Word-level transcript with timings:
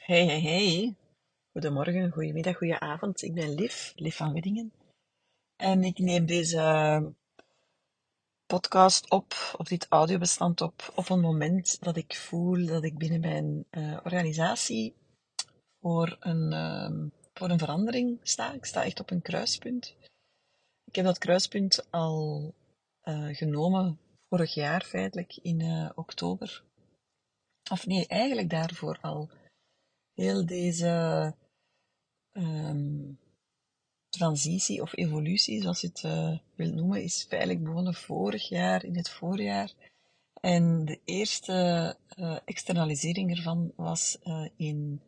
Hey, 0.00 0.26
hey, 0.26 0.40
hey. 0.40 0.96
Goedemorgen, 1.52 2.10
goedemiddag, 2.10 2.56
goedenavond. 2.56 3.22
Ik 3.22 3.34
ben 3.34 3.54
Liv, 3.54 3.92
Liv 3.94 4.16
van 4.16 4.32
Weddingen. 4.32 4.72
En 5.56 5.84
ik 5.84 5.98
neem 5.98 6.26
deze 6.26 7.14
podcast 8.46 9.10
op, 9.10 9.34
of 9.56 9.68
dit 9.68 9.86
audiobestand 9.88 10.60
op, 10.60 10.92
op 10.94 11.08
een 11.08 11.20
moment 11.20 11.82
dat 11.82 11.96
ik 11.96 12.16
voel 12.16 12.66
dat 12.66 12.84
ik 12.84 12.98
binnen 12.98 13.20
mijn 13.20 13.64
uh, 13.70 13.98
organisatie 14.04 14.94
voor 15.80 16.16
een, 16.20 16.52
uh, 16.52 17.08
voor 17.34 17.50
een 17.50 17.58
verandering 17.58 18.18
sta. 18.22 18.52
Ik 18.52 18.64
sta 18.64 18.84
echt 18.84 19.00
op 19.00 19.10
een 19.10 19.22
kruispunt. 19.22 19.96
Ik 20.84 20.94
heb 20.94 21.04
dat 21.04 21.18
kruispunt 21.18 21.90
al 21.90 22.54
uh, 23.04 23.36
genomen 23.36 23.98
vorig 24.28 24.54
jaar 24.54 24.82
feitelijk 24.82 25.36
in 25.42 25.60
uh, 25.60 25.90
oktober. 25.94 26.64
Of 27.70 27.86
nee, 27.86 28.06
eigenlijk 28.06 28.50
daarvoor 28.50 28.98
al 29.00 29.30
heel 30.20 30.46
deze 30.46 31.34
um, 32.32 33.18
transitie 34.08 34.82
of 34.82 34.96
evolutie, 34.96 35.62
zoals 35.62 35.80
je 35.80 35.86
het 35.86 36.02
uh, 36.02 36.38
wilt 36.54 36.74
noemen, 36.74 37.02
is 37.02 37.24
feitelijk 37.28 37.64
begonnen 37.64 37.94
vorig 37.94 38.48
jaar, 38.48 38.84
in 38.84 38.96
het 38.96 39.10
voorjaar. 39.10 39.72
En 40.40 40.84
de 40.84 41.00
eerste 41.04 41.96
uh, 42.16 42.38
externalisering 42.44 43.36
ervan 43.36 43.72
was 43.76 44.18
uh, 44.24 44.48
in 44.56 45.00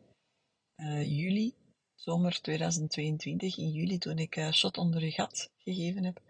juli, 1.03 1.53
zomer 1.95 2.41
2022, 2.41 3.57
in 3.57 3.71
juli, 3.71 3.97
toen 3.97 4.17
ik 4.17 4.47
Shot 4.51 4.77
onder 4.77 5.03
je 5.03 5.11
gat 5.11 5.51
gegeven 5.57 6.03
heb. 6.03 6.21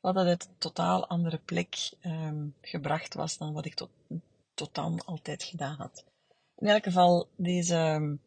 Wat 0.00 0.14
dat 0.14 0.26
het 0.26 0.48
totaal 0.58 1.06
andere 1.06 1.38
plek 1.38 1.92
um, 2.04 2.54
gebracht 2.60 3.14
was 3.14 3.38
dan 3.38 3.52
wat 3.52 3.64
ik 3.64 3.74
tot, 3.74 3.90
tot 4.54 4.74
dan 4.74 5.04
altijd 5.04 5.42
gedaan 5.42 5.76
had. 5.76 6.11
In 6.62 6.68
elk 6.68 6.84
geval, 6.84 7.28
deze 7.36 8.18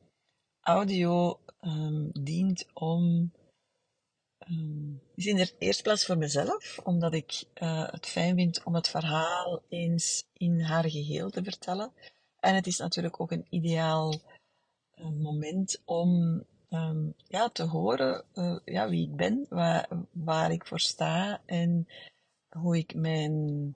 audio 0.62 1.40
um, 1.62 2.10
dient 2.12 2.66
om. 2.74 3.32
Um, 4.50 5.02
is 5.16 5.26
in 5.26 5.36
de 5.36 5.54
eerste 5.58 5.84
plaats 5.84 6.06
voor 6.06 6.18
mezelf, 6.18 6.80
omdat 6.84 7.14
ik 7.14 7.44
uh, 7.62 7.92
het 7.92 8.06
fijn 8.06 8.36
vind 8.36 8.64
om 8.64 8.76
het 8.76 8.88
verhaal 8.88 9.62
eens 9.70 10.26
in 10.34 10.62
haar 10.62 10.90
geheel 10.90 11.30
te 11.30 11.44
vertellen. 11.44 11.92
En 12.40 12.56
het 12.56 12.68
is 12.68 12.78
natuurlijk 12.78 13.22
ook 13.22 13.32
een 13.32 13.48
ideaal 13.50 14.14
uh, 14.96 15.10
moment 15.10 15.82
om 15.86 16.44
ja, 17.28 17.50
te 17.50 17.64
horen 17.64 18.26
uh, 18.34 18.58
ja, 18.66 18.90
wie 18.90 19.08
ik 19.10 19.16
ben, 19.16 19.46
waar 20.12 20.52
ik 20.52 20.66
voor 20.66 20.80
sta 20.80 21.42
en 21.46 21.88
hoe 22.50 22.78
ik 22.78 22.96
mijn 22.96 23.76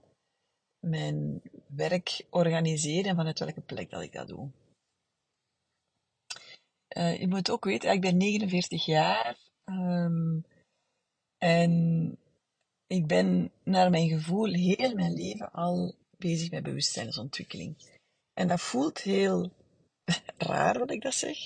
mijn 0.79 1.41
werk 1.67 2.25
organiseer 2.29 3.05
en 3.05 3.15
vanuit 3.15 3.39
welke 3.39 3.61
plek 3.61 3.89
dat 3.89 4.01
ik 4.01 4.11
dat 4.13 4.27
doe. 4.27 4.49
Uh, 6.97 7.19
je 7.19 7.27
moet 7.27 7.51
ook 7.51 7.63
weten, 7.63 7.91
ik 7.91 8.01
ben 8.01 8.17
49 8.17 8.85
jaar 8.85 9.37
um, 9.65 10.45
en 11.37 12.17
ik 12.87 13.07
ben 13.07 13.51
naar 13.63 13.89
mijn 13.89 14.09
gevoel 14.09 14.53
heel 14.53 14.93
mijn 14.93 15.13
leven 15.13 15.51
al 15.51 15.95
bezig 16.17 16.51
met 16.51 16.63
bewustzijnsontwikkeling. 16.63 17.75
En 18.33 18.47
dat 18.47 18.61
voelt 18.61 19.01
heel 19.01 19.51
raar 20.37 20.73
dat 20.73 20.91
ik 20.91 21.01
dat 21.01 21.13
zeg, 21.13 21.37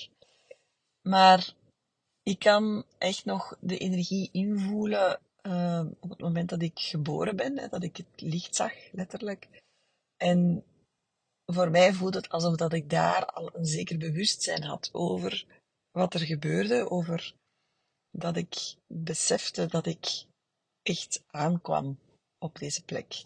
maar 1.02 1.54
ik 2.22 2.38
kan 2.38 2.84
echt 2.98 3.24
nog 3.24 3.56
de 3.60 3.78
energie 3.78 4.28
invoelen 4.32 5.20
uh, 5.46 5.86
op 6.00 6.10
het 6.10 6.20
moment 6.20 6.48
dat 6.48 6.62
ik 6.62 6.78
geboren 6.78 7.36
ben, 7.36 7.58
hè, 7.58 7.68
dat 7.68 7.82
ik 7.82 7.96
het 7.96 8.20
licht 8.20 8.56
zag, 8.56 8.72
letterlijk. 8.92 9.48
En 10.16 10.64
voor 11.46 11.70
mij 11.70 11.92
voelt 11.92 12.14
het 12.14 12.28
alsof 12.28 12.56
dat 12.56 12.72
ik 12.72 12.90
daar 12.90 13.26
al 13.26 13.56
een 13.56 13.66
zeker 13.66 13.98
bewustzijn 13.98 14.62
had 14.62 14.88
over 14.92 15.46
wat 15.90 16.14
er 16.14 16.20
gebeurde, 16.20 16.90
over 16.90 17.34
dat 18.10 18.36
ik 18.36 18.74
besefte 18.86 19.66
dat 19.66 19.86
ik 19.86 20.24
echt 20.82 21.22
aankwam 21.26 21.98
op 22.38 22.58
deze 22.58 22.84
plek. 22.84 23.24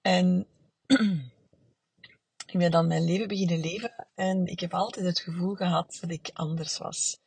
En 0.00 0.46
ik 2.52 2.58
ben 2.58 2.70
dan 2.70 2.86
mijn 2.86 3.04
leven 3.04 3.28
beginnen 3.28 3.60
leven 3.60 4.06
en 4.14 4.46
ik 4.46 4.60
heb 4.60 4.74
altijd 4.74 5.06
het 5.06 5.20
gevoel 5.20 5.54
gehad 5.54 5.98
dat 6.00 6.10
ik 6.10 6.30
anders 6.32 6.78
was. 6.78 7.18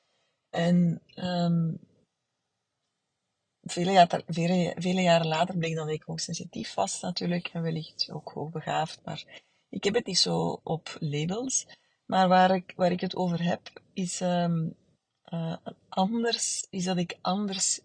En 0.49 1.01
um, 1.15 1.79
vele, 3.65 3.91
jaar, 3.91 4.21
vele, 4.75 5.01
jaren 5.01 5.27
later 5.27 5.57
bleek 5.57 5.75
dat 5.75 5.89
ik 5.89 6.03
hoogsensitief 6.03 6.73
was 6.73 7.01
natuurlijk 7.01 7.47
en 7.47 7.61
wellicht 7.61 8.09
ook 8.11 8.31
hoogbegaafd, 8.31 9.01
maar 9.03 9.43
ik 9.69 9.83
heb 9.83 9.93
het 9.93 10.05
niet 10.05 10.17
zo 10.17 10.59
op 10.63 10.97
labels. 10.99 11.65
Maar 12.05 12.27
waar 12.27 12.55
ik, 12.55 12.73
waar 12.75 12.91
ik 12.91 12.99
het 12.99 13.15
over 13.15 13.43
heb, 13.43 13.81
is 13.93 14.21
um, 14.21 14.75
uh, 15.33 15.57
anders, 15.89 16.67
is 16.69 16.83
dat 16.83 16.97
ik 16.97 17.17
anders 17.21 17.81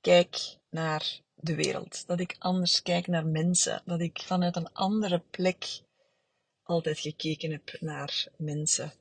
kijk 0.00 0.56
naar 0.70 1.20
de 1.34 1.54
wereld. 1.54 2.06
Dat 2.06 2.20
ik 2.20 2.36
anders 2.38 2.82
kijk 2.82 3.06
naar 3.06 3.26
mensen. 3.26 3.82
Dat 3.84 4.00
ik 4.00 4.18
vanuit 4.18 4.56
een 4.56 4.72
andere 4.72 5.18
plek 5.30 5.80
altijd 6.62 6.98
gekeken 6.98 7.50
heb 7.50 7.76
naar 7.80 8.26
mensen. 8.36 8.92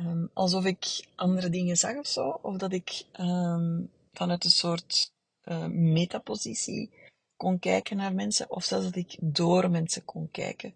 Um, 0.00 0.30
alsof 0.32 0.64
ik 0.64 1.06
andere 1.14 1.48
dingen 1.48 1.76
zag 1.76 1.96
of 1.96 2.06
zo. 2.06 2.28
Of 2.28 2.56
dat 2.56 2.72
ik 2.72 3.04
um, 3.20 3.90
vanuit 4.12 4.44
een 4.44 4.50
soort 4.50 5.11
uh, 5.44 5.66
metapositie 5.66 6.90
kon 7.36 7.58
kijken 7.58 7.96
naar 7.96 8.14
mensen, 8.14 8.50
of 8.50 8.64
zelfs 8.64 8.84
dat 8.84 8.96
ik 8.96 9.16
door 9.20 9.70
mensen 9.70 10.04
kon 10.04 10.30
kijken. 10.30 10.74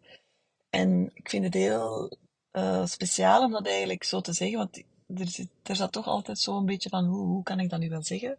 En 0.70 1.10
ik 1.14 1.28
vind 1.28 1.44
het 1.44 1.54
heel 1.54 2.18
uh, 2.52 2.86
speciaal 2.86 3.44
om 3.44 3.50
dat 3.50 3.66
eigenlijk 3.66 4.04
zo 4.04 4.20
te 4.20 4.32
zeggen, 4.32 4.58
want 4.58 4.82
er, 5.06 5.28
zit, 5.28 5.48
er 5.62 5.76
zat 5.76 5.92
toch 5.92 6.06
altijd 6.06 6.38
zo 6.38 6.56
een 6.56 6.66
beetje 6.66 6.88
van, 6.88 7.04
hoe, 7.04 7.26
hoe 7.26 7.42
kan 7.42 7.60
ik 7.60 7.70
dat 7.70 7.80
nu 7.80 7.88
wel 7.88 8.02
zeggen? 8.02 8.38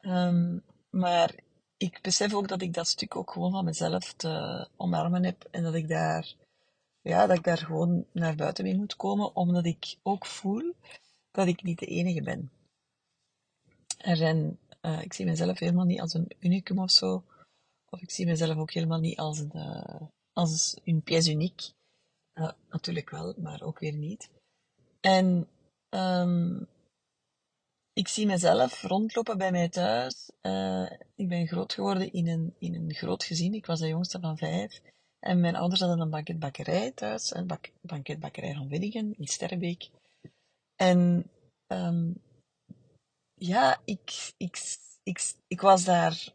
Um, 0.00 0.62
maar 0.90 1.34
ik 1.76 1.98
besef 2.02 2.34
ook 2.34 2.48
dat 2.48 2.62
ik 2.62 2.74
dat 2.74 2.88
stuk 2.88 3.16
ook 3.16 3.30
gewoon 3.30 3.50
van 3.50 3.64
mezelf 3.64 4.12
te 4.12 4.68
omarmen 4.76 5.24
heb 5.24 5.48
en 5.50 5.62
dat 5.62 5.74
ik 5.74 5.88
daar, 5.88 6.34
ja, 7.00 7.26
dat 7.26 7.36
ik 7.36 7.44
daar 7.44 7.58
gewoon 7.58 8.06
naar 8.12 8.34
buiten 8.34 8.64
mee 8.64 8.76
moet 8.76 8.96
komen, 8.96 9.36
omdat 9.36 9.64
ik 9.64 9.96
ook 10.02 10.26
voel 10.26 10.74
dat 11.30 11.46
ik 11.46 11.62
niet 11.62 11.78
de 11.78 11.86
enige 11.86 12.22
ben. 12.22 12.50
Er 13.98 14.16
zijn 14.16 14.58
uh, 14.86 15.02
ik 15.02 15.12
zie 15.12 15.24
mezelf 15.24 15.58
helemaal 15.58 15.84
niet 15.84 16.00
als 16.00 16.14
een 16.14 16.30
unicum 16.38 16.78
of 16.78 16.90
zo. 16.90 17.24
Of 17.90 18.00
ik 18.00 18.10
zie 18.10 18.26
mezelf 18.26 18.56
ook 18.56 18.72
helemaal 18.72 19.00
niet 19.00 19.18
als 19.18 19.38
een, 19.38 19.52
uh, 19.54 20.00
als 20.32 20.76
een 20.84 21.02
pièce 21.02 21.30
unique. 21.30 21.72
Uh, 22.34 22.50
natuurlijk 22.68 23.10
wel, 23.10 23.34
maar 23.36 23.62
ook 23.62 23.78
weer 23.78 23.96
niet. 23.96 24.30
En 25.00 25.48
um, 25.90 26.68
ik 27.92 28.08
zie 28.08 28.26
mezelf 28.26 28.82
rondlopen 28.82 29.38
bij 29.38 29.50
mij 29.50 29.68
thuis. 29.68 30.30
ik 31.14 31.28
ben 31.28 31.46
groot 31.46 31.72
geworden 31.72 32.12
in 32.12 32.28
een, 32.28 32.54
in 32.58 32.74
een 32.74 32.94
groot 32.94 33.24
gezin. 33.24 33.54
Ik 33.54 33.66
was 33.66 33.80
de 33.80 33.88
jongste 33.88 34.20
van 34.20 34.38
vijf. 34.38 34.80
En 35.18 35.40
mijn 35.40 35.56
ouders 35.56 35.80
hadden 35.80 36.00
een 36.00 36.10
banketbakkerij 36.10 36.92
thuis. 36.92 37.34
Een 37.34 37.46
bak 37.46 37.70
banketbakkerij 37.80 38.54
van 38.54 38.68
Weddingen 38.68 39.14
in 39.18 39.26
Sterrebeek. 39.26 39.90
En 40.76 41.30
um, 41.66 42.22
ja, 43.38 43.80
ik, 43.84 44.32
ik, 44.36 44.76
ik, 45.02 45.34
ik 45.46 45.60
was 45.60 45.84
daar, 45.84 46.32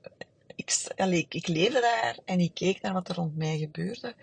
ik, 0.56 0.92
allee, 0.96 1.26
ik, 1.30 1.48
leefde 1.48 1.82
daar 1.82 2.20
en 2.26 2.40
ik 2.40 2.54
keek 2.54 2.82
naar 2.82 2.94
wat 2.94 3.10
er 3.10 3.16
rond 3.16 3.36
mij 3.36 3.58
gebeurde. 3.58 4.16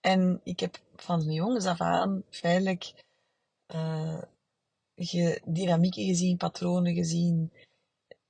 En 0.00 0.40
ik 0.44 0.60
heb 0.60 0.80
van 0.96 1.22
jongens 1.22 1.66
af 1.66 1.80
aan 1.80 2.22
feitelijk 2.30 3.04
uh, 3.74 4.22
dynamieken 5.44 6.04
gezien, 6.04 6.36
patronen 6.36 6.94
gezien 6.94 7.52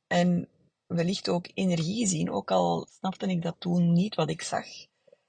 en 0.06 0.48
wellicht 0.86 1.28
ook 1.28 1.48
energie 1.54 2.04
gezien, 2.04 2.30
ook 2.30 2.50
al 2.50 2.86
snapte 2.90 3.26
ik 3.26 3.42
dat 3.42 3.56
toen 3.58 3.92
niet 3.92 4.14
wat 4.14 4.30
ik 4.30 4.42
zag. 4.42 4.66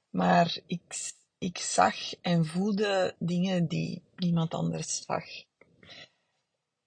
Maar 0.09 0.59
ik, 0.65 1.11
ik 1.37 1.57
zag 1.57 1.95
en 2.21 2.45
voelde 2.45 3.15
dingen 3.19 3.67
die 3.67 4.01
niemand 4.15 4.53
anders 4.53 5.03
zag 5.05 5.25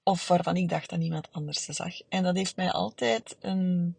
of 0.09 0.29
waarvan 0.29 0.57
ik 0.57 0.69
dacht 0.69 0.91
dat 0.91 0.99
niemand 0.99 1.33
anders 1.33 1.65
ze 1.65 1.73
zag. 1.73 2.01
En 2.09 2.23
dat 2.23 2.37
heeft 2.37 2.57
mij 2.57 2.71
altijd 2.71 3.37
een, 3.41 3.97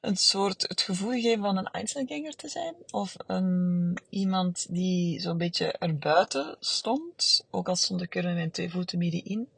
een 0.00 0.16
soort 0.16 0.62
het 0.68 0.80
gevoel 0.80 1.10
gegeven 1.10 1.42
van 1.42 1.56
een 1.56 1.70
Einzelganger 1.70 2.36
te 2.36 2.48
zijn. 2.48 2.74
Of 2.90 3.14
een, 3.26 3.98
iemand 4.10 4.66
die 4.74 5.20
zo'n 5.20 5.38
beetje 5.38 5.72
erbuiten 5.72 6.56
stond. 6.60 7.46
Ook 7.50 7.68
al 7.68 7.76
stond 7.76 8.02
ik 8.02 8.14
er 8.14 8.24
met 8.24 8.34
mijn 8.34 8.50
twee 8.50 8.70
voeten 8.70 8.98
middenin. 8.98 9.48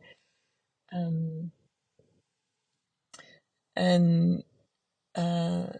Um, 0.92 1.52
en 3.72 4.44
uh, 5.18 5.70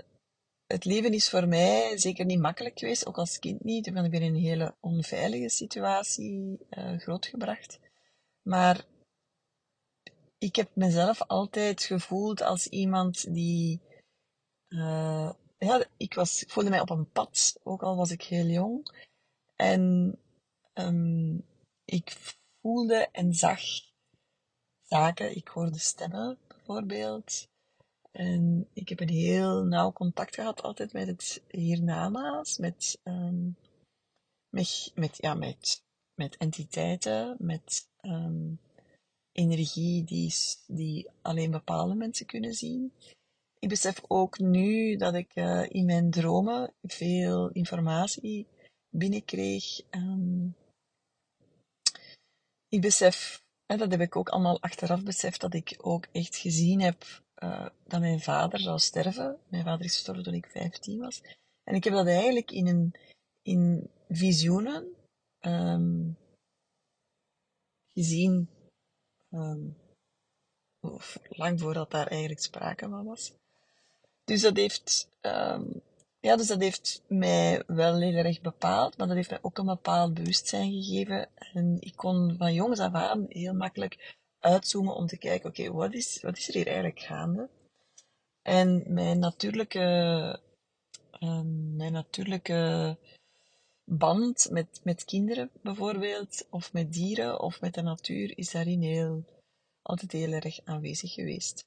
het 0.67 0.85
leven 0.85 1.13
is 1.13 1.29
voor 1.29 1.49
mij 1.49 1.99
zeker 1.99 2.25
niet 2.25 2.41
makkelijk 2.41 2.79
geweest, 2.79 3.07
ook 3.07 3.19
als 3.19 3.39
kind 3.39 3.65
niet. 3.65 3.91
Want 3.91 4.07
ik 4.07 4.11
ben 4.13 4.23
in 4.23 4.35
een 4.35 4.41
hele 4.41 4.75
onveilige 4.81 5.49
situatie 5.49 6.67
uh, 6.71 6.99
grootgebracht. 6.99 7.81
Maar 8.43 8.85
ik 10.41 10.57
heb 10.57 10.71
mezelf 10.75 11.23
altijd 11.23 11.83
gevoeld 11.83 12.43
als 12.43 12.67
iemand 12.67 13.35
die. 13.35 13.81
Uh, 14.69 15.33
ja, 15.59 15.85
ik, 15.97 16.15
was, 16.15 16.45
voelde 16.49 16.71
mij 16.71 16.81
op 16.81 16.91
een 16.91 17.11
pad, 17.11 17.61
ook 17.63 17.83
al 17.83 17.97
was 17.97 18.11
ik 18.11 18.23
heel 18.23 18.47
jong. 18.47 19.09
En 19.57 20.15
um, 20.75 21.45
ik 21.85 22.17
voelde 22.61 23.09
en 23.13 23.35
zag 23.35 23.61
zaken. 24.83 25.37
Ik 25.37 25.49
hoorde 25.49 25.79
stemmen, 25.79 26.39
bijvoorbeeld. 26.49 27.49
En 28.11 28.69
ik 28.73 28.89
heb 28.89 29.01
een 29.01 29.09
heel 29.09 29.65
nauw 29.65 29.93
contact 29.93 30.35
gehad 30.35 30.63
altijd 30.63 30.93
met 30.93 31.07
het 31.07 31.43
hiernamaals, 31.49 32.59
met, 32.59 33.01
um, 33.05 33.57
met, 34.49 34.93
met, 34.95 35.17
ja, 35.17 35.35
met, 35.35 35.83
met 36.15 36.37
entiteiten, 36.37 37.37
met 37.39 37.89
um, 38.01 38.61
energie 39.33 40.05
die, 40.05 40.35
die 40.67 41.09
alleen 41.23 41.51
bepaalde 41.51 41.95
mensen 41.95 42.27
kunnen 42.27 42.55
zien. 42.55 42.93
Ik 43.59 43.69
besef 43.69 44.03
ook 44.09 44.39
nu 44.39 44.97
dat 44.97 45.15
ik 45.15 45.37
uh, 45.37 45.67
in 45.69 45.85
mijn 45.85 46.11
dromen 46.11 46.73
veel 46.83 47.49
informatie 47.49 48.47
binnenkreeg. 48.91 49.81
Um, 49.91 50.57
ik 52.69 52.81
besef, 52.81 53.43
en 53.67 53.79
dat 53.79 53.91
heb 53.91 54.01
ik 54.01 54.17
ook 54.17 54.29
allemaal 54.29 54.61
achteraf 54.61 55.03
beseft, 55.03 55.41
dat 55.41 55.55
ik 55.55 55.77
ook 55.81 56.07
echt 56.13 56.37
gezien 56.37 56.81
heb 56.81 57.05
uh, 57.43 57.67
dat 57.87 58.01
mijn 58.01 58.21
vader 58.21 58.61
zou 58.61 58.79
sterven. 58.79 59.39
Mijn 59.49 59.65
vader 59.65 59.85
is 59.85 59.95
gestorven 59.95 60.25
toen 60.25 60.35
ik 60.35 60.47
15 60.47 60.99
was. 60.99 61.23
En 61.65 61.75
ik 61.75 61.85
heb 61.85 61.93
dat 61.93 62.07
eigenlijk 62.07 62.51
in, 62.51 62.67
een, 62.67 62.95
in 63.43 63.91
visioenen 64.09 64.89
um, 65.41 66.17
gezien, 67.93 68.49
um, 69.31 69.77
lang 71.29 71.61
voordat 71.61 71.91
daar 71.91 72.07
eigenlijk 72.07 72.41
sprake 72.41 72.89
van 72.89 73.05
was. 73.05 73.33
Dus 74.25 74.41
dat 74.41 74.57
heeft, 74.57 75.09
um, 75.21 75.83
ja, 76.21 76.37
dus 76.37 76.47
dat 76.47 76.61
heeft 76.61 77.03
mij 77.07 77.63
wel 77.67 78.01
heel 78.01 78.15
erg 78.15 78.41
bepaald, 78.41 78.97
maar 78.97 79.07
dat 79.07 79.17
heeft 79.17 79.31
mij 79.31 79.39
ook 79.43 79.59
een 79.59 79.67
bepaald 79.67 80.15
bewustzijn 80.15 80.73
gegeven. 80.73 81.29
En 81.53 81.77
ik 81.81 81.97
kon 81.97 82.37
van 82.39 82.55
jongs 82.55 82.79
af 82.79 82.93
aan 82.93 83.27
heel 83.29 83.55
makkelijk 83.55 84.17
uitzoomen 84.39 84.95
om 84.95 85.07
te 85.07 85.17
kijken, 85.19 85.49
oké, 85.49 85.73
wat, 85.73 85.95
is, 85.95 86.23
wat 86.23 86.37
is 86.37 86.49
er 86.49 86.55
hier 86.55 86.67
eigenlijk 86.67 87.01
gaande? 87.01 87.49
En 88.43 88.85
mijn 88.87 89.19
natuurlijke, 89.19 90.41
um, 91.21 91.77
mijn 91.77 91.93
natuurlijke 91.93 92.97
band 93.99 94.49
met, 94.51 94.81
met 94.83 95.05
kinderen 95.05 95.51
bijvoorbeeld, 95.63 96.47
of 96.51 96.73
met 96.73 96.93
dieren, 96.93 97.41
of 97.41 97.61
met 97.61 97.75
de 97.75 97.83
natuur, 97.83 98.39
is 98.39 98.51
daarin 98.51 98.83
heel, 98.83 99.25
altijd 99.83 100.13
heel 100.13 100.33
erg 100.33 100.61
aanwezig 100.65 101.13
geweest. 101.13 101.65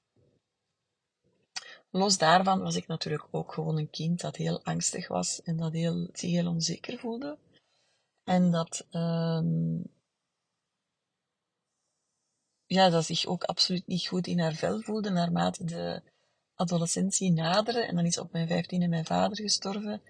Los 1.89 2.17
daarvan 2.17 2.61
was 2.61 2.75
ik 2.75 2.87
natuurlijk 2.87 3.27
ook 3.31 3.53
gewoon 3.53 3.77
een 3.77 3.89
kind 3.89 4.21
dat 4.21 4.35
heel 4.35 4.63
angstig 4.63 5.07
was 5.07 5.41
en 5.41 5.57
dat 5.57 5.73
heel, 5.73 6.09
zich 6.13 6.31
heel 6.31 6.47
onzeker 6.47 6.99
voelde. 6.99 7.37
En 8.23 8.51
dat, 8.51 8.87
um, 8.91 9.83
ja, 12.65 12.89
dat 12.89 13.05
zich 13.05 13.25
ook 13.25 13.43
absoluut 13.43 13.87
niet 13.87 14.07
goed 14.07 14.27
in 14.27 14.39
haar 14.39 14.53
vel 14.53 14.81
voelde 14.81 15.09
naarmate 15.09 15.63
de 15.63 16.01
adolescentie 16.55 17.31
naderde. 17.31 17.81
En 17.81 17.95
dan 17.95 18.05
is 18.05 18.17
op 18.17 18.31
mijn 18.31 18.47
vijftiende 18.47 18.87
mijn 18.87 19.05
vader 19.05 19.37
gestorven. 19.37 20.01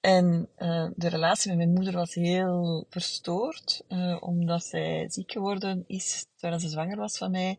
En 0.00 0.48
uh, 0.58 0.88
de 0.96 1.08
relatie 1.08 1.48
met 1.48 1.56
mijn 1.56 1.72
moeder 1.72 1.92
was 1.92 2.14
heel 2.14 2.86
verstoord, 2.88 3.84
uh, 3.88 4.16
omdat 4.20 4.64
zij 4.64 5.08
ziek 5.10 5.32
geworden 5.32 5.84
is 5.86 6.26
terwijl 6.36 6.60
ze 6.60 6.68
zwanger 6.68 6.96
was 6.96 7.18
van 7.18 7.30
mij. 7.30 7.58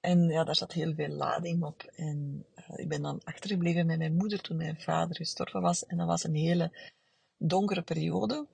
En 0.00 0.28
ja, 0.28 0.44
daar 0.44 0.56
zat 0.56 0.72
heel 0.72 0.94
veel 0.94 1.08
lading 1.08 1.62
op. 1.64 1.82
En 1.96 2.46
uh, 2.56 2.78
ik 2.78 2.88
ben 2.88 3.02
dan 3.02 3.20
achtergebleven 3.24 3.86
met 3.86 3.98
mijn 3.98 4.16
moeder 4.16 4.40
toen 4.40 4.56
mijn 4.56 4.80
vader 4.80 5.16
gestorven 5.16 5.60
was. 5.60 5.86
En 5.86 5.96
dat 5.96 6.06
was 6.06 6.24
een 6.24 6.34
hele 6.34 6.70
donkere 7.36 7.82
periode. 7.82 8.46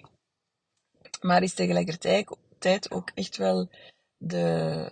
Maar 1.20 1.42
is 1.42 1.54
tegelijkertijd 1.54 2.90
ook 2.90 3.10
echt 3.14 3.36
wel 3.36 3.68
de, 4.16 4.90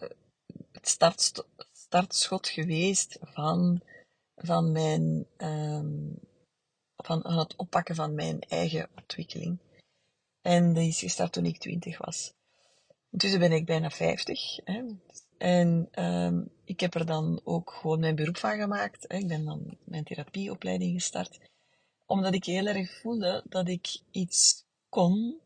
het 0.72 0.88
start, 0.88 1.44
startschot 1.72 2.48
geweest 2.48 3.18
van, 3.20 3.80
van 4.36 4.72
mijn, 4.72 5.26
um, 5.36 6.18
van 7.04 7.38
het 7.38 7.56
oppakken 7.56 7.94
van 7.94 8.14
mijn 8.14 8.40
eigen 8.40 8.88
ontwikkeling. 8.96 9.58
En 10.42 10.74
dat 10.74 10.82
is 10.82 10.98
gestart 10.98 11.32
toen 11.32 11.46
ik 11.46 11.58
twintig 11.58 11.98
was. 11.98 12.32
Intussen 13.10 13.40
ben 13.40 13.52
ik 13.52 13.66
bijna 13.66 13.90
vijftig. 13.90 14.58
En 15.38 15.88
um, 16.04 16.50
ik 16.64 16.80
heb 16.80 16.94
er 16.94 17.06
dan 17.06 17.40
ook 17.44 17.70
gewoon 17.70 18.00
mijn 18.00 18.14
beroep 18.14 18.36
van 18.36 18.58
gemaakt. 18.58 19.04
Hè. 19.08 19.16
Ik 19.16 19.28
ben 19.28 19.44
dan 19.44 19.78
mijn 19.84 20.04
therapieopleiding 20.04 20.92
gestart. 20.92 21.40
Omdat 22.06 22.34
ik 22.34 22.44
heel 22.44 22.66
erg 22.66 23.00
voelde 23.00 23.44
dat 23.48 23.68
ik 23.68 24.00
iets 24.10 24.64
kon 24.88 25.42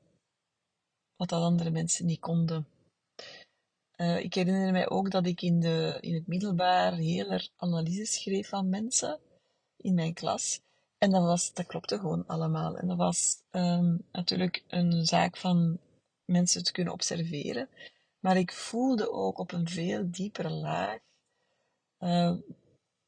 wat 1.16 1.28
dat 1.28 1.42
andere 1.42 1.70
mensen 1.70 2.06
niet 2.06 2.20
konden. 2.20 2.66
Uh, 3.96 4.18
ik 4.18 4.34
herinner 4.34 4.72
mij 4.72 4.88
ook 4.88 5.10
dat 5.10 5.26
ik 5.26 5.42
in, 5.42 5.60
de, 5.60 5.98
in 6.00 6.14
het 6.14 6.26
middelbaar 6.26 6.92
heel 6.94 7.30
erg 7.30 7.48
analyses 7.56 8.14
schreef 8.14 8.48
van 8.48 8.68
mensen 8.68 9.20
in 9.76 9.94
mijn 9.94 10.14
klas. 10.14 10.60
En 10.98 11.10
dat, 11.10 11.22
was, 11.22 11.52
dat 11.52 11.66
klopte 11.66 11.98
gewoon 11.98 12.26
allemaal. 12.26 12.76
En 12.76 12.88
dat 12.88 12.96
was 12.96 13.42
um, 13.50 14.06
natuurlijk 14.12 14.64
een 14.68 15.06
zaak 15.06 15.36
van 15.36 15.78
mensen 16.24 16.64
te 16.64 16.72
kunnen 16.72 16.92
observeren. 16.92 17.68
Maar 18.20 18.36
ik 18.36 18.52
voelde 18.52 19.10
ook 19.10 19.38
op 19.38 19.52
een 19.52 19.68
veel 19.68 20.10
diepere 20.10 20.50
laag 20.50 20.98
uh, 21.98 22.36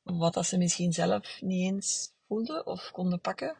wat 0.02 0.34
dat 0.34 0.46
ze 0.46 0.58
misschien 0.58 0.92
zelf 0.92 1.40
niet 1.40 1.72
eens 1.72 2.12
voelden 2.26 2.66
of 2.66 2.90
konden 2.90 3.20
pakken. 3.20 3.56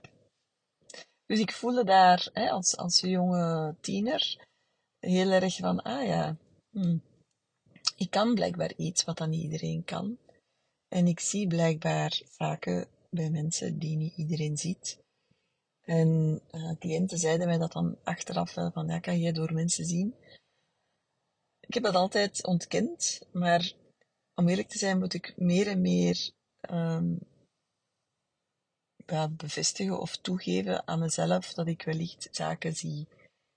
Dus 1.26 1.38
ik 1.38 1.52
voelde 1.52 1.84
daar 1.84 2.28
hè, 2.32 2.50
als, 2.50 2.76
als 2.76 3.00
jonge 3.00 3.74
tiener 3.80 4.48
heel 4.98 5.30
erg 5.30 5.56
van, 5.56 5.82
ah 5.82 6.06
ja, 6.06 6.36
hm, 6.70 6.98
ik 7.96 8.10
kan 8.10 8.34
blijkbaar 8.34 8.72
iets 8.76 9.04
wat 9.04 9.18
dan 9.18 9.32
iedereen 9.32 9.84
kan. 9.84 10.18
En 10.88 11.06
ik 11.06 11.20
zie 11.20 11.46
blijkbaar 11.46 12.20
zaken 12.38 12.88
bij 13.10 13.30
mensen 13.30 13.78
die 13.78 13.96
niet 13.96 14.16
iedereen 14.16 14.56
ziet. 14.56 14.98
En 15.80 16.40
uh, 16.50 16.72
cliënten 16.78 17.18
zeiden 17.18 17.46
mij 17.46 17.58
dat 17.58 17.72
dan 17.72 17.98
achteraf 18.02 18.54
wel 18.54 18.70
van, 18.70 18.86
ja, 18.86 18.98
kan 18.98 19.20
jij 19.20 19.32
door 19.32 19.52
mensen 19.52 19.84
zien? 19.84 20.14
Ik 21.60 21.74
heb 21.74 21.82
dat 21.82 21.94
altijd 21.94 22.46
ontkend, 22.46 23.20
maar 23.32 23.72
om 24.34 24.48
eerlijk 24.48 24.68
te 24.68 24.78
zijn 24.78 24.98
moet 24.98 25.14
ik 25.14 25.36
meer 25.36 25.66
en 25.66 25.80
meer 25.80 26.30
um, 26.70 27.18
bevestigen 29.30 30.00
of 30.00 30.16
toegeven 30.16 30.86
aan 30.86 30.98
mezelf 30.98 31.52
dat 31.52 31.66
ik 31.66 31.82
wellicht 31.82 32.28
zaken 32.30 32.76
zie 32.76 33.06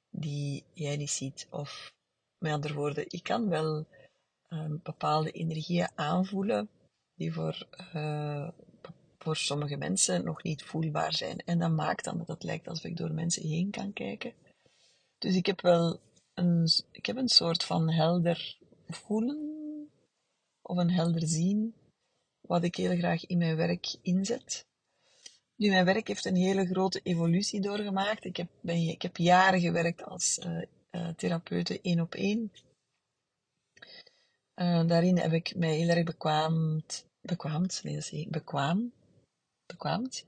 die 0.09 0.63
jij 0.73 0.97
niet 0.97 1.09
ziet. 1.09 1.47
Of 1.49 1.93
met 2.37 2.51
andere 2.51 2.73
woorden, 2.73 3.05
ik 3.07 3.23
kan 3.23 3.49
wel 3.49 3.85
um, 4.49 4.79
bepaalde 4.83 5.31
energieën 5.31 5.89
aanvoelen 5.95 6.69
die 7.15 7.33
voor, 7.33 7.67
uh, 7.95 8.49
voor 9.23 9.37
sommige 9.37 9.77
mensen 9.77 10.23
nog 10.23 10.43
niet 10.43 10.63
voelbaar 10.63 11.13
zijn. 11.13 11.37
En 11.45 11.59
dat 11.59 11.71
maakt 11.71 12.03
dan 12.03 12.17
dat 12.17 12.27
het 12.27 12.43
lijkt 12.43 12.67
alsof 12.67 12.85
ik 12.85 12.97
door 12.97 13.13
mensen 13.13 13.47
heen 13.47 13.69
kan 13.71 13.93
kijken. 13.93 14.33
Dus 15.17 15.35
ik 15.35 15.45
heb 15.45 15.61
wel 15.61 15.99
een, 16.33 16.69
ik 16.91 17.05
heb 17.05 17.17
een 17.17 17.29
soort 17.29 17.63
van 17.63 17.89
helder 17.89 18.57
voelen 18.87 19.53
of 20.61 20.77
een 20.77 20.91
helder 20.91 21.27
zien, 21.27 21.73
wat 22.41 22.63
ik 22.63 22.75
heel 22.75 22.97
graag 22.97 23.25
in 23.25 23.37
mijn 23.37 23.55
werk 23.55 23.95
inzet. 24.01 24.65
Nu, 25.55 25.69
mijn 25.69 25.85
werk 25.85 26.07
heeft 26.07 26.25
een 26.25 26.35
hele 26.35 26.65
grote 26.65 26.99
evolutie 27.03 27.61
doorgemaakt. 27.61 28.25
Ik 28.25 28.37
heb, 28.37 28.49
ben, 28.61 28.75
ik 28.75 29.01
heb 29.01 29.17
jaren 29.17 29.59
gewerkt 29.59 30.03
als 30.03 30.39
uh, 30.45 30.61
uh, 30.91 31.09
therapeute 31.09 31.79
één 31.81 31.99
op 31.99 32.15
één. 32.15 32.51
Uh, 34.55 34.87
daarin 34.87 35.17
heb 35.17 35.31
ik 35.31 35.55
mij 35.55 35.75
heel 35.75 35.89
erg 35.89 36.03
bekwaamd, 36.03 37.05
bekwaamd, 37.21 37.83
nee, 37.83 37.95
dat 37.95 38.11
is 38.11 38.27
bekwaam, 38.27 38.91
bekwaamd, 39.65 40.23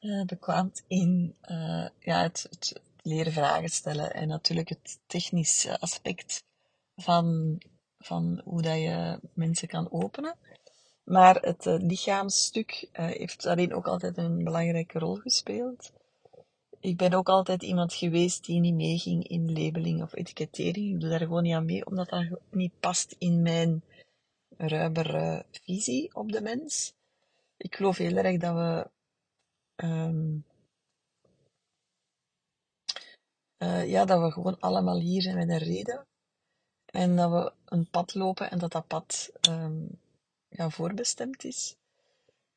uh, 0.00 0.24
bekwaamd 0.32 0.84
in 0.86 1.36
uh, 1.42 1.88
ja, 1.98 2.22
het, 2.22 2.46
het, 2.50 2.80
leren 3.02 3.32
vragen 3.32 3.68
stellen 3.68 4.14
en 4.14 4.28
natuurlijk 4.28 4.68
het 4.68 4.98
technische 5.06 5.80
aspect 5.80 6.44
van, 6.96 7.58
van 7.98 8.40
hoe 8.44 8.62
dat 8.62 8.76
je 8.76 9.20
mensen 9.34 9.68
kan 9.68 9.92
openen. 9.92 10.36
Maar 11.04 11.34
het 11.34 11.64
lichaamsstuk 11.64 12.88
heeft 12.92 13.42
daarin 13.42 13.74
ook 13.74 13.86
altijd 13.86 14.16
een 14.16 14.44
belangrijke 14.44 14.98
rol 14.98 15.14
gespeeld 15.14 15.92
ik 16.82 16.96
ben 16.96 17.12
ook 17.12 17.28
altijd 17.28 17.62
iemand 17.62 17.94
geweest 17.94 18.44
die 18.44 18.60
niet 18.60 18.74
meeging 18.74 19.28
in 19.28 19.52
labeling 19.52 20.02
of 20.02 20.14
etikettering. 20.14 20.94
Ik 20.94 21.00
doe 21.00 21.10
daar 21.10 21.18
gewoon 21.18 21.42
niet 21.42 21.54
aan 21.54 21.64
mee, 21.64 21.86
omdat 21.86 22.08
dat 22.08 22.40
niet 22.50 22.72
past 22.80 23.14
in 23.18 23.42
mijn 23.42 23.82
ruimere 24.56 25.44
visie 25.50 26.14
op 26.14 26.32
de 26.32 26.40
mens. 26.40 26.94
Ik 27.62 27.76
geloof 27.76 27.96
heel 27.96 28.16
erg 28.16 28.38
dat 28.38 28.54
we 28.54 28.90
um, 29.84 30.44
uh, 33.58 33.88
ja, 33.88 34.04
dat 34.04 34.20
we 34.20 34.30
gewoon 34.30 34.60
allemaal 34.60 35.00
hier 35.00 35.22
zijn 35.22 35.36
met 35.36 35.48
een 35.48 35.58
reden. 35.58 36.06
En 36.84 37.16
dat 37.16 37.30
we 37.30 37.52
een 37.64 37.90
pad 37.90 38.14
lopen 38.14 38.50
en 38.50 38.58
dat 38.58 38.72
dat 38.72 38.86
pad 38.86 39.32
um, 39.48 40.00
ja, 40.48 40.70
voorbestemd 40.70 41.44
is. 41.44 41.76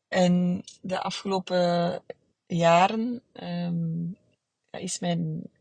En 0.07 0.63
de 0.81 1.01
afgelopen 1.01 2.03
jaren 2.45 3.21
um, 3.33 4.17
is 4.71 5.00
mijn 5.00 5.51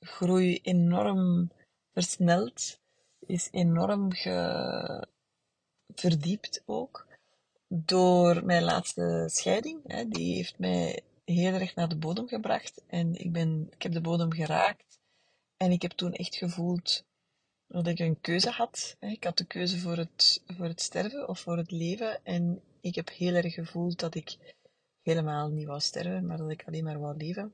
groei 0.00 0.58
enorm 0.62 1.50
versneld, 1.92 2.80
is 3.26 3.48
enorm 3.50 4.12
ge, 4.12 5.06
verdiept 5.94 6.62
ook 6.66 7.05
door 7.68 8.44
mijn 8.44 8.62
laatste 8.62 9.24
scheiding. 9.32 9.80
Hè. 9.86 10.08
Die 10.08 10.34
heeft 10.34 10.58
mij 10.58 11.02
heel 11.24 11.52
erg 11.52 11.74
naar 11.74 11.88
de 11.88 11.96
bodem 11.96 12.28
gebracht 12.28 12.82
en 12.86 13.14
ik, 13.14 13.32
ben, 13.32 13.68
ik 13.70 13.82
heb 13.82 13.92
de 13.92 14.00
bodem 14.00 14.32
geraakt. 14.32 14.98
En 15.56 15.70
ik 15.70 15.82
heb 15.82 15.90
toen 15.90 16.12
echt 16.12 16.36
gevoeld 16.36 17.04
dat 17.66 17.86
ik 17.86 17.98
een 17.98 18.20
keuze 18.20 18.50
had. 18.50 18.96
Ik 19.00 19.24
had 19.24 19.38
de 19.38 19.44
keuze 19.44 19.78
voor 19.78 19.96
het, 19.96 20.42
voor 20.46 20.66
het 20.66 20.80
sterven 20.80 21.28
of 21.28 21.40
voor 21.40 21.56
het 21.56 21.70
leven. 21.70 22.24
En 22.24 22.62
ik 22.80 22.94
heb 22.94 23.10
heel 23.10 23.34
erg 23.34 23.54
gevoeld 23.54 23.98
dat 23.98 24.14
ik 24.14 24.36
helemaal 25.02 25.48
niet 25.48 25.66
wou 25.66 25.80
sterven, 25.80 26.26
maar 26.26 26.36
dat 26.36 26.50
ik 26.50 26.64
alleen 26.66 26.84
maar 26.84 27.00
wou 27.00 27.16
leven. 27.16 27.52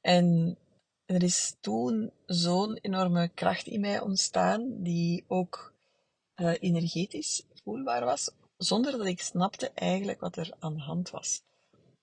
En 0.00 0.58
er 1.04 1.22
is 1.22 1.56
toen 1.60 2.12
zo'n 2.26 2.78
enorme 2.80 3.28
kracht 3.28 3.66
in 3.66 3.80
mij 3.80 4.00
ontstaan, 4.00 4.82
die 4.82 5.24
ook 5.26 5.74
uh, 6.36 6.54
energetisch 6.60 7.46
voelbaar 7.64 8.04
was, 8.04 8.30
zonder 8.56 8.92
dat 8.92 9.06
ik 9.06 9.20
snapte 9.20 9.70
eigenlijk 9.74 10.20
wat 10.20 10.36
er 10.36 10.54
aan 10.58 10.74
de 10.74 10.82
hand 10.82 11.10
was. 11.10 11.42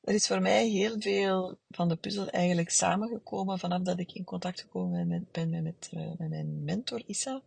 Er 0.02 0.14
is 0.14 0.28
voor 0.28 0.42
mij 0.42 0.68
heel 0.68 1.02
veel 1.02 1.58
van 1.70 1.88
de 1.88 1.96
puzzel 1.96 2.28
eigenlijk 2.28 2.70
samengekomen 2.70 3.60
vanaf 3.60 3.82
dat 3.82 4.00
ik 4.00 4.14
in 4.14 4.24
contact 4.24 4.62
gekomen 4.62 4.98
ben 4.98 5.08
met, 5.08 5.32
ben 5.32 5.64
met, 5.64 5.92
mijn 6.18 6.64
mentor 6.64 7.04
Issa. 7.06 7.42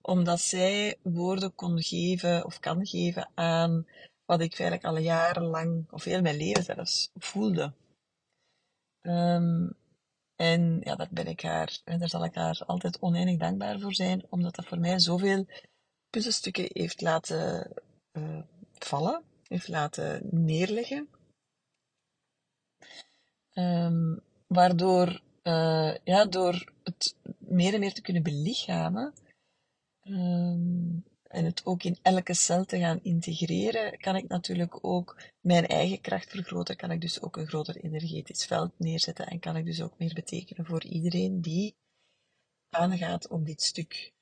Omdat 0.00 0.40
zij 0.40 0.98
woorden 1.02 1.54
kon 1.54 1.82
geven 1.82 2.44
of 2.44 2.60
kan 2.60 2.86
geven 2.86 3.30
aan 3.34 3.86
wat 4.24 4.40
ik 4.40 4.58
eigenlijk 4.58 4.84
al 4.84 4.98
jarenlang, 4.98 5.86
of 5.90 6.04
heel 6.04 6.20
mijn 6.20 6.36
leven 6.36 6.62
zelfs, 6.62 7.10
voelde. 7.14 7.72
Um, 9.02 9.76
en 10.36 10.80
ja, 10.84 10.96
daar 10.96 11.08
ben 11.10 11.26
ik 11.26 11.42
haar, 11.42 11.80
daar 11.84 12.08
zal 12.08 12.24
ik 12.24 12.34
haar 12.34 12.62
altijd 12.66 13.00
oneindig 13.00 13.36
dankbaar 13.36 13.80
voor 13.80 13.94
zijn, 13.94 14.26
omdat 14.28 14.54
dat 14.54 14.66
voor 14.66 14.78
mij 14.78 14.98
zoveel 14.98 15.46
puzzelstukken 16.10 16.68
heeft 16.72 17.00
laten 17.00 17.72
uh, 18.12 18.42
vallen, 18.72 19.22
heeft 19.48 19.68
laten 19.68 20.28
neerleggen. 20.30 21.08
Um, 23.54 24.20
waardoor, 24.46 25.20
uh, 25.42 25.96
ja, 26.04 26.24
door 26.24 26.72
het 26.82 27.16
meer 27.38 27.74
en 27.74 27.80
meer 27.80 27.92
te 27.92 28.02
kunnen 28.02 28.22
belichamen, 28.22 29.14
um, 30.02 31.04
en 31.28 31.44
het 31.44 31.66
ook 31.66 31.82
in 31.82 31.98
elke 32.02 32.34
cel 32.34 32.64
te 32.64 32.78
gaan 32.78 33.02
integreren, 33.02 33.98
kan 33.98 34.16
ik 34.16 34.28
natuurlijk 34.28 34.84
ook 34.84 35.20
mijn 35.40 35.66
eigen 35.66 36.00
kracht 36.00 36.30
vergroten, 36.30 36.76
kan 36.76 36.90
ik 36.90 37.00
dus 37.00 37.22
ook 37.22 37.36
een 37.36 37.46
groter 37.46 37.76
energetisch 37.76 38.46
veld 38.46 38.78
neerzetten 38.78 39.26
en 39.26 39.38
kan 39.38 39.56
ik 39.56 39.64
dus 39.64 39.82
ook 39.82 39.98
meer 39.98 40.14
betekenen 40.14 40.66
voor 40.66 40.84
iedereen 40.84 41.40
die 41.40 41.76
aangaat 42.70 43.28
op 43.28 43.46
dit 43.46 43.62
stuk. 43.62 44.12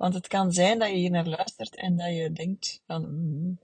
Want 0.00 0.14
het 0.14 0.26
kan 0.26 0.52
zijn 0.52 0.78
dat 0.78 0.88
je 0.88 0.94
hier 0.94 1.10
naar 1.10 1.26
luistert 1.26 1.74
en 1.74 1.96
dat 1.96 2.14
je 2.14 2.32
denkt 2.32 2.82
van, 2.86 3.02
mm, 3.02 3.58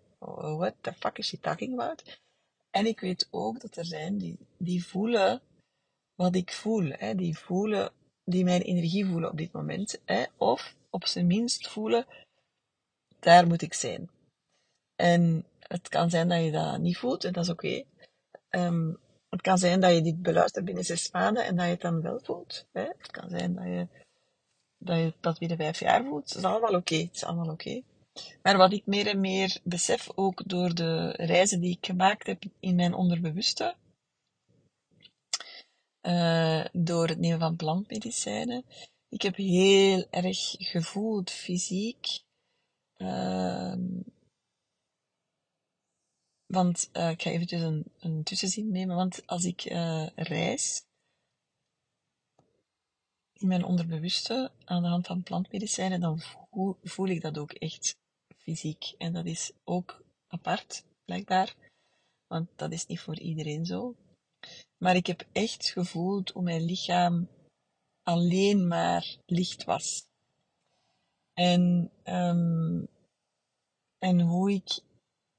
what 0.58 0.74
the 0.80 0.92
fuck 0.92 1.18
is 1.18 1.26
she 1.26 1.40
talking 1.40 1.72
about? 1.72 2.20
En 2.70 2.86
ik 2.86 3.00
weet 3.00 3.28
ook 3.30 3.60
dat 3.60 3.76
er 3.76 3.84
zijn 3.84 4.18
die, 4.18 4.38
die 4.58 4.84
voelen 4.86 5.40
wat 6.14 6.34
ik 6.34 6.52
voel, 6.52 6.90
hè? 6.90 7.14
die 7.14 7.38
voelen, 7.38 7.92
die 8.24 8.44
mijn 8.44 8.62
energie 8.62 9.06
voelen 9.06 9.30
op 9.30 9.36
dit 9.36 9.52
moment, 9.52 10.00
hè? 10.04 10.24
of 10.36 10.74
op 10.90 11.06
zijn 11.06 11.26
minst 11.26 11.68
voelen 11.68 12.06
daar 13.18 13.46
moet 13.46 13.62
ik 13.62 13.74
zijn. 13.74 14.10
En 14.96 15.44
het 15.58 15.88
kan 15.88 16.10
zijn 16.10 16.28
dat 16.28 16.44
je 16.44 16.50
dat 16.50 16.78
niet 16.78 16.98
voelt, 16.98 17.24
en 17.24 17.32
dat 17.32 17.44
is 17.44 17.50
oké. 17.50 17.82
Ehm, 18.48 18.92
het 19.28 19.40
kan 19.40 19.58
zijn 19.58 19.80
dat 19.80 19.94
je 19.94 20.02
dit 20.02 20.22
beluistert 20.22 20.64
binnen 20.64 20.84
zes 20.84 21.10
maanden 21.10 21.44
en 21.44 21.56
dat 21.56 21.64
je 21.64 21.70
het 21.70 21.80
dan 21.80 22.02
wel 22.02 22.20
voelt. 22.22 22.66
Hè? 22.72 22.82
Het 22.98 23.10
kan 23.10 23.28
zijn 23.28 23.54
dat 23.54 23.64
je, 23.64 23.88
dat 24.78 24.98
je 24.98 25.14
dat 25.20 25.38
binnen 25.38 25.56
vijf 25.56 25.80
jaar 25.80 26.04
voelt. 26.04 26.36
Is 26.36 26.44
allemaal 26.44 26.74
oké. 26.74 27.08
Is 27.12 27.24
allemaal 27.24 27.52
oké. 27.52 27.82
Maar 28.42 28.56
wat 28.56 28.72
ik 28.72 28.86
meer 28.86 29.06
en 29.06 29.20
meer 29.20 29.60
besef, 29.62 30.10
ook 30.14 30.48
door 30.48 30.74
de 30.74 31.10
reizen 31.10 31.60
die 31.60 31.76
ik 31.76 31.86
gemaakt 31.86 32.26
heb 32.26 32.42
in 32.60 32.74
mijn 32.74 32.94
onderbewuste, 32.94 33.74
uh, 36.02 36.64
door 36.72 37.08
het 37.08 37.18
nemen 37.18 37.38
van 37.38 37.56
plantmedicijnen, 37.56 38.64
ik 39.08 39.22
heb 39.22 39.36
heel 39.36 40.06
erg 40.10 40.54
gevoeld, 40.58 41.30
fysiek, 41.30 42.24
Um, 42.98 44.04
want 46.46 46.90
uh, 46.92 47.10
ik 47.10 47.22
ga 47.22 47.30
eventjes 47.30 47.62
een, 47.62 47.84
een 47.98 48.22
tussenzin 48.22 48.70
nemen. 48.70 48.96
Want 48.96 49.26
als 49.26 49.44
ik 49.44 49.64
uh, 49.64 50.06
reis 50.14 50.84
in 53.38 53.48
mijn 53.48 53.64
onderbewuste 53.64 54.50
aan 54.64 54.82
de 54.82 54.88
hand 54.88 55.06
van 55.06 55.22
plantmedicijnen, 55.22 56.00
dan 56.00 56.20
voel, 56.82 57.08
ik 57.08 57.20
dat 57.20 57.38
ook 57.38 57.52
echt 57.52 57.96
fysiek. 58.36 58.94
En 58.98 59.12
dat 59.12 59.26
is 59.26 59.52
ook 59.64 60.02
apart, 60.26 60.84
blijkbaar. 61.04 61.54
Want 62.26 62.48
dat 62.56 62.72
is 62.72 62.86
niet 62.86 63.00
voor 63.00 63.18
iedereen 63.18 63.66
zo. 63.66 63.94
Maar 64.78 64.96
ik 64.96 65.06
heb 65.06 65.26
echt 65.32 65.70
gevoeld 65.70 66.30
hoe 66.30 66.42
mijn 66.42 66.64
lichaam 66.64 67.28
alleen 68.02 68.68
maar 68.68 69.16
licht 69.26 69.64
was. 69.64 70.06
En, 71.32 71.90
um, 72.04 72.88
en 73.98 74.20
hoe 74.20 74.52
ik 74.52 74.80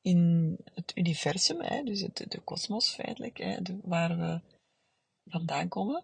in 0.01 0.57
het 0.73 0.91
universum, 0.95 1.61
hè, 1.61 1.83
dus 1.83 2.01
het, 2.01 2.25
de 2.27 2.39
kosmos 2.39 2.93
feitelijk, 2.93 3.37
hè, 3.37 3.57
waar 3.81 4.17
we 4.17 4.41
vandaan 5.29 5.67
komen, 5.67 6.03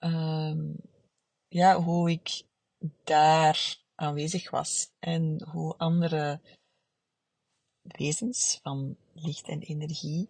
um, 0.00 0.76
ja, 1.48 1.82
hoe 1.82 2.10
ik 2.10 2.42
daar 3.04 3.76
aanwezig 3.94 4.50
was 4.50 4.90
en 4.98 5.42
hoe 5.50 5.76
andere 5.76 6.40
wezens 7.82 8.58
van 8.62 8.96
licht 9.12 9.48
en 9.48 9.60
energie 9.60 10.28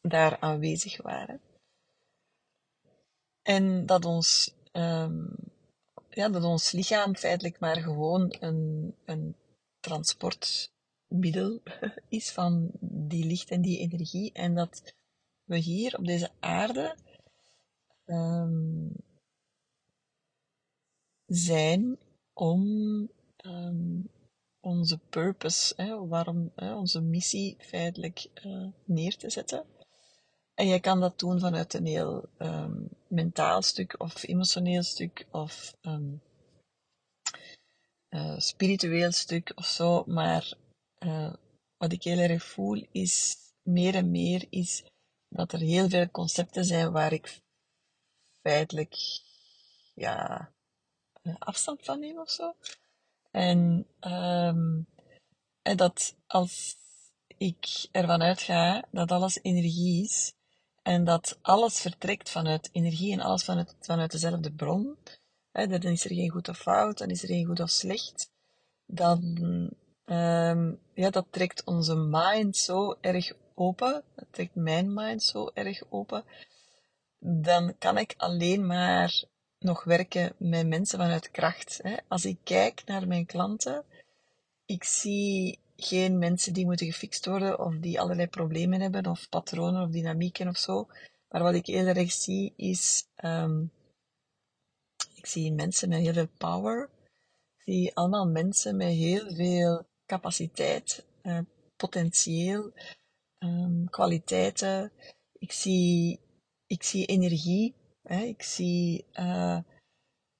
daar 0.00 0.40
aanwezig 0.40 1.02
waren. 1.02 1.40
En 3.42 3.86
dat 3.86 4.04
ons 4.04 4.54
um, 4.72 5.34
ja, 6.16 6.28
dat 6.28 6.44
ons 6.44 6.72
lichaam 6.72 7.16
feitelijk 7.16 7.58
maar 7.58 7.76
gewoon 7.76 8.36
een, 8.40 8.94
een 9.04 9.36
transportmiddel 9.80 11.62
is 12.08 12.30
van 12.30 12.70
die 12.80 13.24
licht 13.24 13.50
en 13.50 13.60
die 13.62 13.78
energie. 13.78 14.32
En 14.32 14.54
dat 14.54 14.94
we 15.44 15.56
hier 15.56 15.98
op 15.98 16.04
deze 16.04 16.30
aarde 16.40 16.96
um, 18.06 18.92
zijn 21.26 21.98
om 22.32 22.62
um, 23.44 24.10
onze 24.60 24.98
purpose, 24.98 25.74
hè, 25.76 26.06
waarom, 26.06 26.52
hè, 26.54 26.74
onze 26.74 27.00
missie 27.00 27.56
feitelijk 27.58 28.26
uh, 28.44 28.66
neer 28.84 29.16
te 29.16 29.30
zetten. 29.30 29.66
En 30.54 30.66
je 30.66 30.80
kan 30.80 31.00
dat 31.00 31.18
doen 31.18 31.40
vanuit 31.40 31.74
een 31.74 31.86
heel 31.86 32.28
um, 32.38 32.88
mentaal 33.08 33.62
stuk 33.62 34.00
of 34.00 34.22
emotioneel 34.22 34.82
stuk 34.82 35.26
of 35.30 35.76
uh, 38.10 38.38
spiritueel 38.38 39.12
stuk 39.12 39.52
of 39.54 39.66
zo. 39.66 40.04
Maar 40.06 40.52
uh, 40.98 41.34
wat 41.76 41.92
ik 41.92 42.02
heel 42.02 42.18
erg 42.18 42.44
voel 42.44 42.86
is 42.92 43.36
meer 43.62 43.94
en 43.94 44.10
meer 44.10 44.46
is 44.50 44.84
dat 45.28 45.52
er 45.52 45.60
heel 45.60 45.88
veel 45.88 46.10
concepten 46.10 46.64
zijn 46.64 46.92
waar 46.92 47.12
ik 47.12 47.40
feitelijk 48.46 48.94
ja, 49.94 50.50
afstand 51.38 51.84
van 51.84 52.00
neem 52.00 52.18
of 52.18 52.30
zo. 52.30 52.54
En, 53.30 53.86
um, 54.00 54.86
en 55.62 55.76
dat 55.76 56.16
als 56.26 56.76
ik 57.36 57.88
ervan 57.92 58.22
uitga 58.22 58.84
dat 58.90 59.10
alles 59.10 59.38
energie 59.42 60.04
is, 60.04 60.34
en 60.82 61.04
dat 61.04 61.38
alles 61.42 61.80
vertrekt 61.80 62.30
vanuit 62.30 62.68
energie 62.72 63.12
en 63.12 63.20
alles 63.20 63.44
vanuit, 63.44 63.74
vanuit 63.80 64.10
dezelfde 64.10 64.52
bron. 64.52 64.96
Hè, 65.52 65.66
dan 65.66 65.92
is 65.92 66.04
er 66.04 66.14
geen 66.14 66.30
goed 66.30 66.48
of 66.48 66.58
fout, 66.58 66.98
dan 66.98 67.08
is 67.08 67.22
er 67.22 67.28
geen 67.28 67.46
goed 67.46 67.60
of 67.60 67.70
slecht. 67.70 68.30
Dan, 68.86 69.20
um, 70.04 70.80
ja, 70.94 71.10
dat 71.10 71.26
trekt 71.30 71.64
onze 71.64 71.94
mind 71.94 72.56
zo 72.56 72.96
erg 73.00 73.32
open. 73.54 74.04
Dat 74.14 74.26
trekt 74.30 74.54
mijn 74.54 74.94
mind 74.94 75.22
zo 75.22 75.50
erg 75.54 75.82
open. 75.90 76.24
Dan 77.18 77.78
kan 77.78 77.98
ik 77.98 78.14
alleen 78.16 78.66
maar 78.66 79.24
nog 79.58 79.84
werken 79.84 80.34
met 80.38 80.66
mensen 80.66 80.98
vanuit 80.98 81.30
kracht. 81.30 81.80
Hè. 81.82 81.96
Als 82.08 82.24
ik 82.24 82.38
kijk 82.42 82.82
naar 82.86 83.06
mijn 83.06 83.26
klanten, 83.26 83.84
ik 84.66 84.84
zie 84.84 85.58
geen 85.76 86.18
mensen 86.18 86.52
die 86.52 86.64
moeten 86.64 86.86
gefixt 86.86 87.26
worden 87.26 87.58
of 87.58 87.74
die 87.74 88.00
allerlei 88.00 88.28
problemen 88.28 88.80
hebben 88.80 89.06
of 89.06 89.28
patronen 89.28 89.82
of 89.82 89.90
dynamieken 89.90 90.48
of 90.48 90.56
zo. 90.56 90.88
Maar 91.28 91.42
wat 91.42 91.54
ik 91.54 91.66
heel 91.66 91.86
erg 91.86 92.12
zie 92.12 92.52
is, 92.56 93.06
um, 93.24 93.70
ik 95.14 95.26
zie 95.26 95.52
mensen 95.52 95.88
met 95.88 95.98
heel 95.98 96.12
veel 96.12 96.28
power. 96.38 96.88
Ik 97.56 97.62
zie 97.64 97.94
allemaal 97.94 98.26
mensen 98.26 98.76
met 98.76 98.92
heel 98.92 99.34
veel 99.34 99.86
capaciteit, 100.06 101.04
uh, 101.22 101.38
potentieel, 101.76 102.72
um, 103.38 103.90
kwaliteiten. 103.90 104.92
Ik 105.38 105.52
zie, 105.52 106.20
ik 106.66 106.82
zie 106.82 107.06
energie. 107.06 107.74
Hè? 108.02 108.20
Ik, 108.20 108.42
zie, 108.42 109.04
uh, 109.12 109.58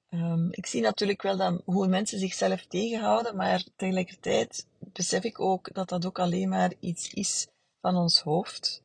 um, 0.09 0.47
ik 0.51 0.65
zie 0.65 0.81
natuurlijk 0.81 1.21
wel 1.21 1.37
dan 1.37 1.61
hoe 1.65 1.87
mensen 1.87 2.19
zichzelf 2.19 2.65
tegenhouden, 2.65 3.35
maar 3.35 3.63
tegelijkertijd 3.75 4.67
besef 4.79 5.23
ik 5.23 5.39
ook 5.39 5.73
dat 5.73 5.89
dat 5.89 6.05
ook 6.05 6.19
alleen 6.19 6.49
maar 6.49 6.73
iets 6.79 7.13
is 7.13 7.47
van 7.81 7.95
ons 7.95 8.21
hoofd. 8.21 8.83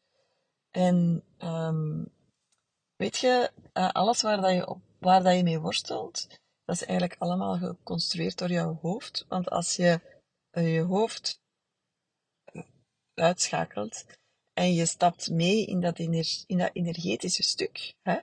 En 0.71 1.25
um, 1.39 2.13
weet 2.97 3.19
je, 3.19 3.51
uh, 3.75 3.91
alles 3.91 4.23
waar, 4.23 4.41
dat 4.41 4.53
je, 4.53 4.69
op, 4.69 4.81
waar 4.99 5.23
dat 5.23 5.37
je 5.37 5.43
mee 5.43 5.61
worstelt, 5.61 6.27
dat 6.65 6.75
is 6.75 6.85
eigenlijk 6.85 7.21
allemaal 7.21 7.57
geconstrueerd 7.57 8.39
door 8.39 8.51
jouw 8.51 8.79
hoofd. 8.83 9.25
Want 9.29 9.51
als 9.51 9.77
je 9.77 10.01
uh, 10.53 10.75
je 10.75 10.83
hoofd 10.83 11.41
uitschakelt 13.15 14.05
en 14.55 14.75
je 14.75 14.87
stapt 14.87 15.31
mee 15.31 15.67
in 15.67 15.81
dat, 15.81 15.99
in 15.99 16.59
dat 16.59 16.71
energetische 16.73 17.43
stuk, 17.43 17.95
hè, 18.03 18.19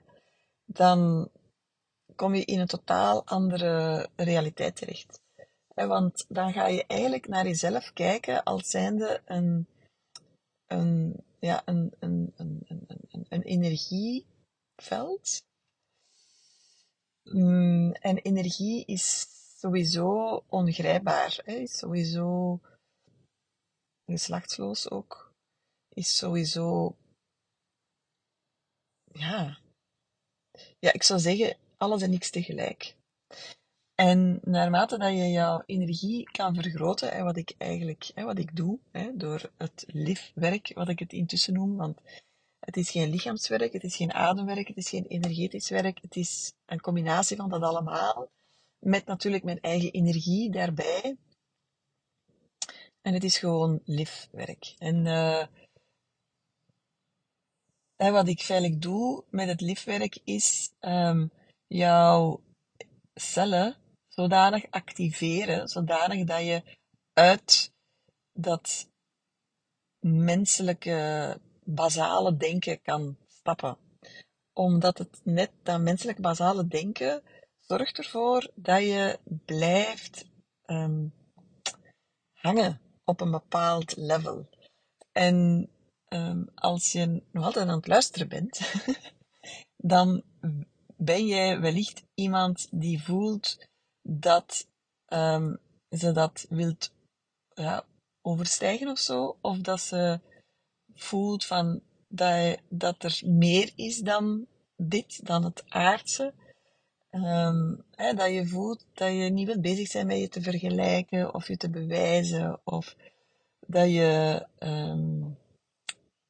dan 0.65 1.29
kom 2.15 2.35
je 2.35 2.45
in 2.45 2.59
een 2.59 2.67
totaal 2.67 3.25
andere 3.25 4.09
realiteit 4.15 4.75
terecht. 4.75 5.21
Want 5.87 6.25
dan 6.27 6.53
ga 6.53 6.67
je 6.67 6.85
eigenlijk 6.85 7.27
naar 7.27 7.45
jezelf 7.45 7.93
kijken 7.93 8.43
als 8.43 8.69
zijnde 8.69 9.21
een, 9.25 9.67
een, 10.67 11.23
ja, 11.39 11.61
een, 11.65 11.93
een, 11.99 12.33
een, 12.35 12.63
een, 12.67 13.25
een 13.29 13.41
energieveld. 13.41 15.47
Mm, 17.23 17.91
en 17.91 18.17
energie 18.17 18.85
is 18.85 19.27
sowieso 19.57 20.43
ongrijpbaar, 20.49 21.41
hè? 21.45 21.53
is 21.53 21.77
sowieso 21.77 22.59
geslachtsloos 24.05 24.89
ook, 24.89 25.28
is 25.93 26.17
sowieso, 26.17 26.95
ja, 29.11 29.57
ja, 30.79 30.93
ik 30.93 31.03
zou 31.03 31.19
zeggen, 31.19 31.57
alles 31.77 32.01
en 32.01 32.09
niks 32.09 32.29
tegelijk. 32.29 32.95
En 33.95 34.39
naarmate 34.43 34.97
dat 34.97 35.11
je 35.11 35.29
jouw 35.29 35.63
energie 35.65 36.23
kan 36.31 36.55
vergroten, 36.55 37.11
en 37.11 37.23
wat 37.23 37.37
ik 37.37 37.53
eigenlijk 37.57 38.11
wat 38.15 38.37
ik 38.37 38.55
doe, 38.55 38.79
door 39.13 39.51
het 39.57 39.85
liftwerk, 39.87 40.71
wat 40.73 40.89
ik 40.89 40.99
het 40.99 41.13
intussen 41.13 41.53
noem, 41.53 41.75
want 41.75 42.01
het 42.59 42.77
is 42.77 42.91
geen 42.91 43.09
lichaamswerk, 43.09 43.73
het 43.73 43.83
is 43.83 43.95
geen 43.95 44.13
ademwerk, 44.13 44.67
het 44.67 44.77
is 44.77 44.89
geen 44.89 45.05
energetisch 45.05 45.69
werk, 45.69 46.01
het 46.01 46.15
is 46.15 46.53
een 46.65 46.81
combinatie 46.81 47.37
van 47.37 47.49
dat 47.49 47.61
allemaal, 47.61 48.29
met 48.79 49.05
natuurlijk 49.05 49.43
mijn 49.43 49.61
eigen 49.61 49.91
energie 49.91 50.51
daarbij. 50.51 51.17
En 53.01 53.13
het 53.13 53.23
is 53.23 53.37
gewoon 53.37 53.81
liftwerk. 53.85 54.75
En 54.77 55.05
uh, 55.05 55.45
en 57.99 58.13
wat 58.13 58.27
ik 58.27 58.41
feitelijk 58.41 58.81
doe 58.81 59.23
met 59.29 59.47
het 59.47 59.61
liftwerk 59.61 60.19
is 60.23 60.71
um, 60.79 61.31
jouw 61.67 62.41
cellen 63.13 63.75
zodanig 64.07 64.65
activeren, 64.69 65.67
zodanig 65.67 66.25
dat 66.25 66.41
je 66.41 66.63
uit 67.13 67.73
dat 68.33 68.89
menselijke 69.99 71.39
basale 71.63 72.37
denken 72.37 72.81
kan 72.81 73.17
stappen. 73.27 73.77
Omdat 74.53 74.97
het 74.97 75.21
net 75.23 75.51
dat 75.63 75.81
menselijke 75.81 76.21
basale 76.21 76.67
denken 76.67 77.23
zorgt 77.59 77.97
ervoor 77.97 78.51
dat 78.55 78.81
je 78.81 79.19
blijft 79.45 80.25
um, 80.65 81.13
hangen 82.33 82.81
op 83.03 83.21
een 83.21 83.31
bepaald 83.31 83.97
level. 83.97 84.49
En 85.11 85.69
um, 86.09 86.49
als 86.55 86.91
je 86.91 87.21
nog 87.31 87.45
altijd 87.45 87.67
aan 87.67 87.75
het 87.75 87.87
luisteren 87.87 88.27
bent, 88.27 88.59
dan 89.93 90.23
ben 90.97 91.25
jij 91.25 91.59
wellicht 91.59 92.03
iemand 92.13 92.67
die 92.71 93.03
voelt 93.03 93.57
dat 94.01 94.67
um, 95.07 95.59
ze 95.89 96.11
dat 96.11 96.45
wilt 96.49 96.91
ja, 97.53 97.85
overstijgen 98.21 98.87
of 98.87 98.99
zo, 98.99 99.37
of 99.41 99.57
dat 99.57 99.81
ze 99.81 100.19
voelt 100.93 101.45
van 101.45 101.81
dat, 102.07 102.57
dat 102.69 103.03
er 103.03 103.21
meer 103.25 103.71
is 103.75 103.99
dan 103.99 104.47
dit, 104.77 105.25
dan 105.25 105.43
het 105.43 105.63
aardse. 105.67 106.33
Um, 107.11 107.83
hè, 107.91 108.13
dat 108.13 108.31
je 108.31 108.47
voelt 108.47 108.85
dat 108.93 109.11
je 109.11 109.29
niet 109.29 109.47
wilt 109.47 109.61
bezig 109.61 109.87
zijn 109.87 110.07
met 110.07 110.19
je 110.19 110.29
te 110.29 110.41
vergelijken 110.41 111.33
of 111.33 111.47
je 111.47 111.57
te 111.57 111.69
bewijzen, 111.69 112.59
of 112.63 112.95
dat 113.59 113.89
je, 113.89 114.45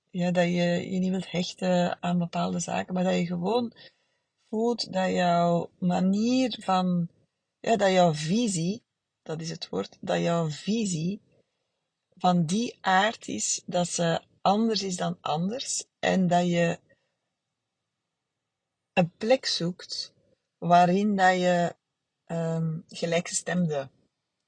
ja, 0.10 0.32
dat 0.32 0.46
je 0.46 0.92
je 0.92 1.00
niet 1.00 1.10
wilt 1.10 1.32
hechten 1.32 2.02
aan 2.02 2.18
bepaalde 2.18 2.60
zaken, 2.60 2.94
maar 2.94 3.04
dat 3.04 3.16
je 3.16 3.26
gewoon 3.26 3.74
voelt 4.50 4.94
dat 4.94 5.10
jouw 5.10 5.70
manier 5.80 6.58
van, 6.62 7.10
ja, 7.60 7.76
dat 7.76 7.92
jouw 7.92 8.14
visie, 8.14 8.84
dat 9.22 9.42
is 9.42 9.50
het 9.50 9.70
woord, 9.70 9.98
dat 10.02 10.20
jouw 10.20 10.50
visie 10.50 11.22
van 12.18 12.46
die 12.46 12.78
aard 12.82 13.28
is 13.28 13.62
dat 13.66 13.88
ze 13.88 14.22
anders 14.42 14.84
is 14.84 14.96
dan 14.96 15.18
anders 15.22 15.86
en 16.00 16.28
dat 16.28 16.48
je 16.48 16.80
een 18.94 19.12
plek 19.18 19.46
zoekt 19.46 20.14
waarin 20.58 21.16
dat 21.16 21.40
je 21.40 21.76
um, 22.32 22.84
gelijkgestemde 22.88 23.90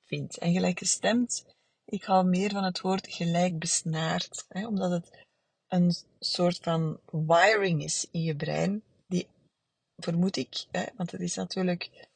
vindt. 0.05 0.37
En 0.37 0.53
gelijkgestemd, 0.53 1.45
ik 1.85 2.03
hou 2.03 2.25
meer 2.25 2.51
van 2.51 2.63
het 2.63 2.81
woord 2.81 3.07
gelijkbesnaard, 3.07 4.45
hè, 4.47 4.67
omdat 4.67 4.91
het 4.91 5.25
een 5.71 5.93
soort 6.19 6.57
van 6.57 6.99
wiring 7.11 7.83
is 7.83 8.07
in 8.11 8.21
je 8.21 8.35
brein, 8.35 8.83
die 9.07 9.27
vermoed 9.97 10.35
ik, 10.35 10.65
hè, 10.71 10.85
want 10.95 11.11
het 11.11 11.21
is 11.21 11.35
natuurlijk, 11.35 12.07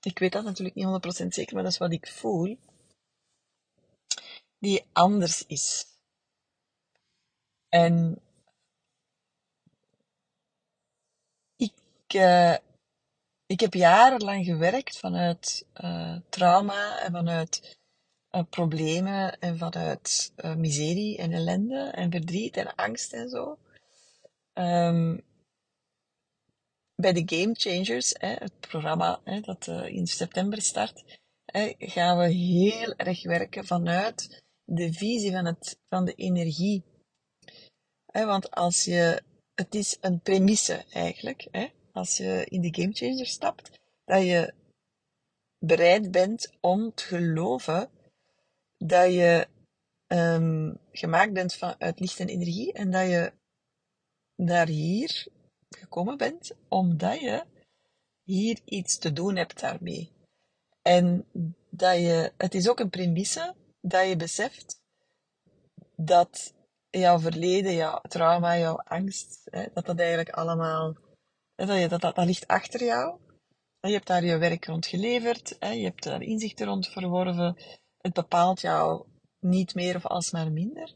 ik 0.00 0.18
weet 0.18 0.32
dat 0.32 0.44
natuurlijk 0.44 0.76
niet 0.76 1.24
100% 1.24 1.26
zeker, 1.26 1.54
maar 1.54 1.62
dat 1.62 1.72
is 1.72 1.78
wat 1.78 1.92
ik 1.92 2.08
voel, 2.08 2.58
die 4.58 4.84
anders 4.92 5.46
is. 5.46 5.86
En 7.68 8.20
ik, 11.56 11.74
uh, 12.14 12.56
ik 13.46 13.60
heb 13.60 13.74
jarenlang 13.74 14.44
gewerkt 14.44 14.98
vanuit 14.98 15.66
uh, 15.74 16.16
trauma 16.28 16.98
en 17.00 17.12
vanuit 17.12 17.78
uh, 18.36 18.42
problemen 18.50 19.38
en 19.38 19.58
vanuit 19.58 20.32
miserie 20.56 21.16
en 21.18 21.32
ellende 21.32 21.90
en 21.94 22.10
verdriet 22.10 22.56
en 22.56 22.74
angst 22.74 23.12
en 23.12 23.28
zo. 23.28 23.58
Um, 24.54 25.24
bij 26.94 27.12
de 27.12 27.22
Game 27.36 27.54
Changers, 27.54 28.14
hè, 28.18 28.28
het 28.28 28.60
programma 28.60 29.20
hè, 29.24 29.40
dat 29.40 29.66
uh, 29.66 29.88
in 29.88 30.06
september 30.06 30.62
start, 30.62 31.20
hè, 31.44 31.74
gaan 31.78 32.18
we 32.18 32.28
heel 32.28 32.94
erg 32.96 33.22
werken 33.22 33.64
vanuit 33.64 34.44
de 34.64 34.92
visie 34.92 35.32
van, 35.32 35.44
het, 35.44 35.78
van 35.88 36.04
de 36.04 36.14
energie. 36.14 36.84
Want 38.12 38.50
als 38.50 38.84
je, 38.84 39.22
het 39.54 39.74
is 39.74 39.96
een 40.00 40.20
premisse 40.20 40.84
eigenlijk, 40.90 41.48
als 41.92 42.16
je 42.16 42.46
in 42.48 42.60
de 42.60 42.82
Game 42.82 42.92
Changers 42.92 43.30
stapt, 43.30 43.80
dat 44.04 44.22
je 44.22 44.54
bereid 45.58 46.10
bent 46.10 46.52
om 46.60 46.94
te 46.94 47.04
geloven 47.04 47.90
dat 48.78 49.12
je 49.12 49.46
um, 50.06 50.78
gemaakt 50.92 51.32
bent 51.32 51.54
van, 51.54 51.74
uit 51.78 52.00
licht 52.00 52.20
en 52.20 52.28
energie 52.28 52.72
en 52.72 52.90
dat 52.90 53.06
je 53.06 53.32
daar 54.36 54.66
hier 54.66 55.26
gekomen 55.68 56.16
bent 56.16 56.56
omdat 56.68 57.20
je 57.20 57.44
hier 58.22 58.60
iets 58.64 58.98
te 58.98 59.12
doen 59.12 59.36
hebt 59.36 59.60
daarmee. 59.60 60.12
En 60.82 61.26
dat 61.70 61.96
je, 61.96 62.32
het 62.36 62.54
is 62.54 62.68
ook 62.68 62.80
een 62.80 62.90
premisse 62.90 63.54
dat 63.80 64.08
je 64.08 64.16
beseft 64.16 64.80
dat 65.96 66.54
jouw 66.90 67.18
verleden, 67.18 67.74
jouw 67.74 68.00
trauma, 68.00 68.58
jouw 68.58 68.76
angst, 68.76 69.48
hè, 69.50 69.66
dat 69.74 69.86
dat 69.86 69.98
eigenlijk 69.98 70.30
allemaal, 70.30 70.96
dat, 71.54 71.78
je, 71.78 71.88
dat, 71.88 72.00
dat, 72.00 72.14
dat 72.14 72.26
ligt 72.26 72.46
achter 72.46 72.84
jou. 72.84 73.18
Je 73.80 73.92
hebt 73.92 74.06
daar 74.06 74.24
je 74.24 74.38
werk 74.38 74.64
rond 74.64 74.86
geleverd, 74.86 75.56
hè, 75.58 75.70
je 75.70 75.84
hebt 75.84 76.02
daar 76.02 76.22
inzichten 76.22 76.66
rond 76.66 76.88
verworven. 76.88 77.56
Het 78.06 78.14
bepaalt 78.14 78.60
jou 78.60 79.06
niet 79.40 79.74
meer 79.74 79.96
of 79.96 80.06
alsmaar 80.06 80.52
minder. 80.52 80.94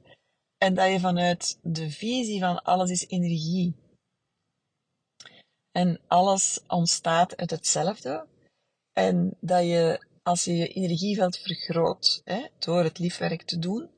En 0.59 0.75
dat 0.75 0.92
je 0.92 1.01
vanuit 1.01 1.59
de 1.62 1.90
visie 1.90 2.40
van 2.40 2.62
alles 2.62 2.90
is 2.90 3.07
energie 3.07 3.75
en 5.73 6.01
alles 6.07 6.61
ontstaat 6.66 7.37
uit 7.37 7.51
hetzelfde. 7.51 8.27
En 8.92 9.37
dat 9.40 9.62
je, 9.62 10.07
als 10.23 10.44
je 10.44 10.57
je 10.57 10.68
energieveld 10.68 11.37
vergroot, 11.38 12.20
hè, 12.25 12.46
door 12.59 12.85
het 12.85 12.99
liefwerk 12.99 13.42
te 13.42 13.59
doen, 13.59 13.90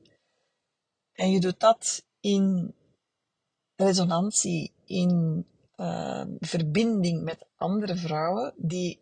en 1.13 1.31
je 1.31 1.39
doet 1.39 1.59
dat 1.59 2.05
in 2.19 2.75
resonantie, 3.75 4.71
in 4.85 5.45
uh, 5.75 6.25
verbinding 6.39 7.23
met 7.23 7.45
andere 7.55 7.95
vrouwen 7.95 8.53
die 8.57 8.99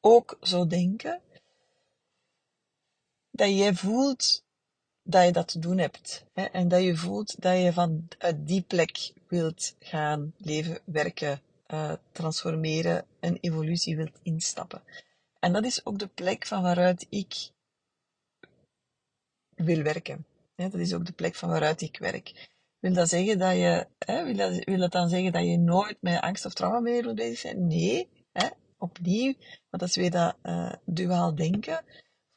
ook 0.00 0.38
zo 0.40 0.66
denken, 0.66 1.22
dat 3.40 3.56
jij 3.56 3.74
voelt 3.74 4.44
dat 5.02 5.24
je 5.24 5.32
dat 5.32 5.48
te 5.48 5.58
doen 5.58 5.78
hebt. 5.78 6.24
Hè? 6.32 6.44
En 6.44 6.68
dat 6.68 6.82
je 6.82 6.96
voelt 6.96 7.42
dat 7.42 7.56
je 7.58 7.72
vanuit 7.72 8.36
die 8.46 8.62
plek 8.62 9.12
wilt 9.28 9.74
gaan 9.78 10.34
leven, 10.36 10.80
werken, 10.84 11.40
uh, 11.68 11.92
transformeren, 12.12 13.06
een 13.20 13.38
evolutie 13.40 13.96
wilt 13.96 14.18
instappen. 14.22 14.82
En 15.38 15.52
dat 15.52 15.64
is 15.64 15.86
ook 15.86 15.98
de 15.98 16.06
plek 16.06 16.46
van 16.46 16.62
waaruit 16.62 17.06
ik 17.08 17.50
wil 19.54 19.82
werken. 19.82 20.26
Dat 20.54 20.74
is 20.74 20.94
ook 20.94 21.06
de 21.06 21.12
plek 21.12 21.34
van 21.34 21.48
waaruit 21.48 21.80
ik 21.80 21.98
werk. 21.98 22.48
Wil 22.78 22.92
dat 22.92 23.08
zeggen 23.08 23.38
dat 23.38 23.52
je, 23.56 23.86
hè, 23.98 24.24
wil, 24.24 24.36
dat, 24.36 24.64
wil 24.64 24.78
dat 24.78 24.92
dan 24.92 25.08
zeggen 25.08 25.32
dat 25.32 25.44
je 25.44 25.58
nooit 25.58 25.96
met 26.00 26.20
angst 26.20 26.44
of 26.44 26.54
trauma 26.54 26.80
meer 26.80 27.14
bezig 27.14 27.38
zijn? 27.38 27.66
Nee, 27.66 28.08
hè? 28.32 28.48
opnieuw, 28.78 29.34
want 29.70 29.82
dat 29.82 29.88
is 29.88 29.96
weer 29.96 30.10
dat 30.10 30.36
uh, 30.42 30.72
duaal 30.84 31.34
denken. 31.34 31.84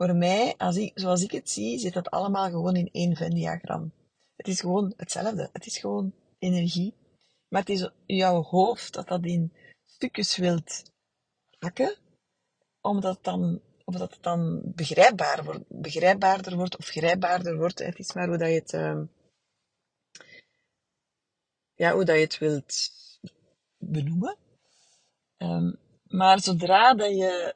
Voor 0.04 0.16
mij, 0.16 0.56
als 0.58 0.76
ik, 0.76 0.92
zoals 0.96 1.24
ik 1.24 1.32
het 1.32 1.50
zie, 1.50 1.80
zit 1.80 1.94
dat 1.94 2.10
allemaal 2.10 2.50
gewoon 2.50 2.76
in 2.76 2.90
één 2.92 3.16
Venn-diagram. 3.16 3.94
Het 4.36 4.48
is 4.48 4.60
gewoon 4.60 4.94
hetzelfde. 4.98 5.50
Het 5.54 5.66
is 5.66 5.78
gewoon 5.78 6.14
energie. 6.40 6.94
Maar 7.48 7.60
het 7.60 7.70
is 7.70 7.90
jouw 8.06 8.42
hoofd 8.42 8.94
dat 8.94 9.08
dat 9.08 9.26
in 9.26 9.54
stukjes 9.86 10.38
wilt 10.38 10.84
hakken, 11.60 11.96
omdat 12.82 13.16
het 13.16 13.24
dan, 13.24 13.62
omdat 13.86 14.14
het 14.14 14.24
dan 14.24 14.62
begrijpbaar 14.66 15.44
wordt, 15.44 15.64
begrijpbaarder 15.68 16.56
wordt 16.56 16.78
of 16.78 16.88
grijpbaarder 16.88 17.58
wordt. 17.58 17.80
Het 17.80 18.00
is 18.00 18.14
maar 18.14 18.28
hoe 18.28 18.38
dat 18.38 18.48
je 18.48 18.54
het, 18.54 18.74
uh, 18.74 19.02
ja, 21.74 21.94
hoe 21.94 22.06
dat 22.06 22.16
je 22.16 22.22
het 22.22 22.38
wilt 22.38 22.92
benoemen. 23.78 24.38
Um, 25.38 25.80
maar 26.04 26.40
zodra 26.40 26.94
dat 26.94 27.10
je 27.10 27.56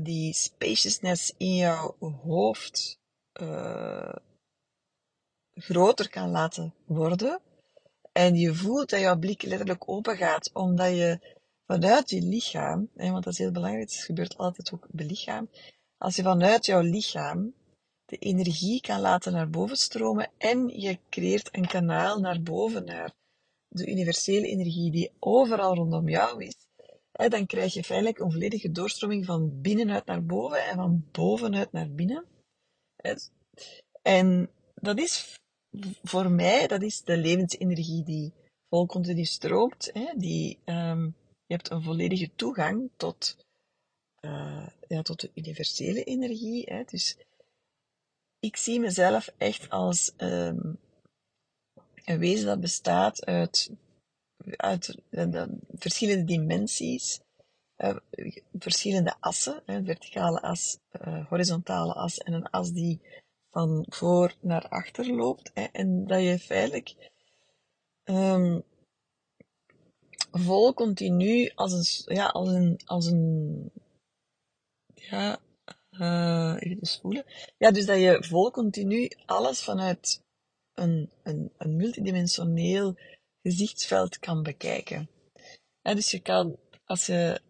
die 0.00 0.32
spaciousness 0.32 1.32
in 1.36 1.56
jouw 1.56 1.96
hoofd 2.24 2.98
uh, 3.40 4.14
groter 5.54 6.08
kan 6.10 6.30
laten 6.30 6.74
worden, 6.84 7.40
en 8.12 8.34
je 8.34 8.54
voelt 8.54 8.90
dat 8.90 9.00
jouw 9.00 9.18
blik 9.18 9.42
letterlijk 9.42 9.88
open 9.88 10.16
gaat, 10.16 10.50
omdat 10.52 10.90
je 10.90 11.20
vanuit 11.66 12.10
je 12.10 12.22
lichaam, 12.22 12.88
hè, 12.94 13.10
want 13.10 13.24
dat 13.24 13.32
is 13.32 13.38
heel 13.38 13.50
belangrijk, 13.50 13.90
het 13.90 13.98
gebeurt 13.98 14.36
altijd 14.36 14.72
ook 14.72 14.86
bij 14.90 15.06
lichaam, 15.06 15.48
als 15.98 16.16
je 16.16 16.22
vanuit 16.22 16.66
jouw 16.66 16.80
lichaam 16.80 17.54
de 18.04 18.16
energie 18.16 18.80
kan 18.80 19.00
laten 19.00 19.32
naar 19.32 19.50
boven 19.50 19.76
stromen 19.76 20.30
en 20.38 20.68
je 20.68 20.98
creëert 21.10 21.48
een 21.52 21.66
kanaal 21.66 22.20
naar 22.20 22.42
boven, 22.42 22.84
naar 22.84 23.14
de 23.68 23.86
universele 23.90 24.46
energie 24.46 24.90
die 24.90 25.10
overal 25.18 25.74
rondom 25.74 26.08
jou 26.08 26.44
is, 26.44 26.56
dan 27.12 27.46
krijg 27.46 27.74
je 27.74 27.84
feitelijk 27.84 28.18
een 28.18 28.32
volledige 28.32 28.72
doorstroming 28.72 29.24
van 29.24 29.60
binnenuit 29.60 30.06
naar 30.06 30.24
boven 30.24 30.64
en 30.64 30.76
van 30.76 31.04
bovenuit 31.12 31.72
naar 31.72 31.90
binnen. 31.90 32.24
En 34.02 34.50
dat 34.74 34.98
is 34.98 35.40
voor 36.02 36.30
mij, 36.30 36.66
dat 36.66 36.82
is 36.82 37.02
de 37.02 37.16
levensenergie 37.16 38.04
die 38.04 38.32
vol 38.68 38.86
continu 38.86 39.24
stroomt. 39.24 39.92
Die, 40.16 40.58
um, 40.64 41.14
je 41.46 41.54
hebt 41.54 41.70
een 41.70 41.82
volledige 41.82 42.30
toegang 42.36 42.90
tot, 42.96 43.36
uh, 44.20 44.66
ja, 44.88 45.02
tot 45.02 45.20
de 45.20 45.30
universele 45.34 46.04
energie. 46.04 46.64
Hè. 46.64 46.82
Dus 46.84 47.16
ik 48.40 48.56
zie 48.56 48.80
mezelf 48.80 49.32
echt 49.36 49.70
als 49.70 50.12
um, 50.16 50.78
een 52.04 52.18
wezen 52.18 52.46
dat 52.46 52.60
bestaat 52.60 53.24
uit 53.24 53.70
uit 54.56 54.98
de, 55.10 55.58
verschillende 55.74 56.24
dimensies, 56.24 57.20
uh, 57.78 57.96
verschillende 58.52 59.14
assen, 59.20 59.62
een 59.66 59.84
verticale 59.84 60.40
as, 60.40 60.78
uh, 61.06 61.26
horizontale 61.26 61.94
as 61.94 62.18
en 62.18 62.32
een 62.32 62.50
as 62.50 62.72
die 62.72 63.00
van 63.50 63.86
voor 63.88 64.34
naar 64.40 64.68
achter 64.68 65.14
loopt. 65.14 65.50
Hè, 65.54 65.62
en 65.62 66.06
dat 66.06 66.22
je 66.22 66.38
feitelijk 66.38 67.12
um, 68.04 68.62
vol 70.30 70.74
continu 70.74 71.50
als 71.54 71.72
een, 71.72 72.14
ja, 72.14 72.26
als 72.26 72.48
een, 72.48 72.80
als 72.84 73.06
een, 73.06 73.70
ja, 74.94 75.40
even 76.58 76.78
dus 76.78 76.98
voelen. 77.00 77.24
Ja, 77.58 77.70
dus 77.70 77.86
dat 77.86 77.98
je 77.98 78.24
vol 78.24 78.50
continu 78.50 79.10
alles 79.26 79.62
vanuit 79.62 80.22
een, 80.74 81.10
een, 81.22 81.52
een 81.56 81.76
multidimensioneel 81.76 82.96
gezichtsveld 83.42 84.18
kan 84.18 84.42
bekijken. 84.42 85.10
dus 85.82 86.10
je 86.10 86.20
kan, 86.20 86.56
als 86.84 87.06
je 87.06 87.40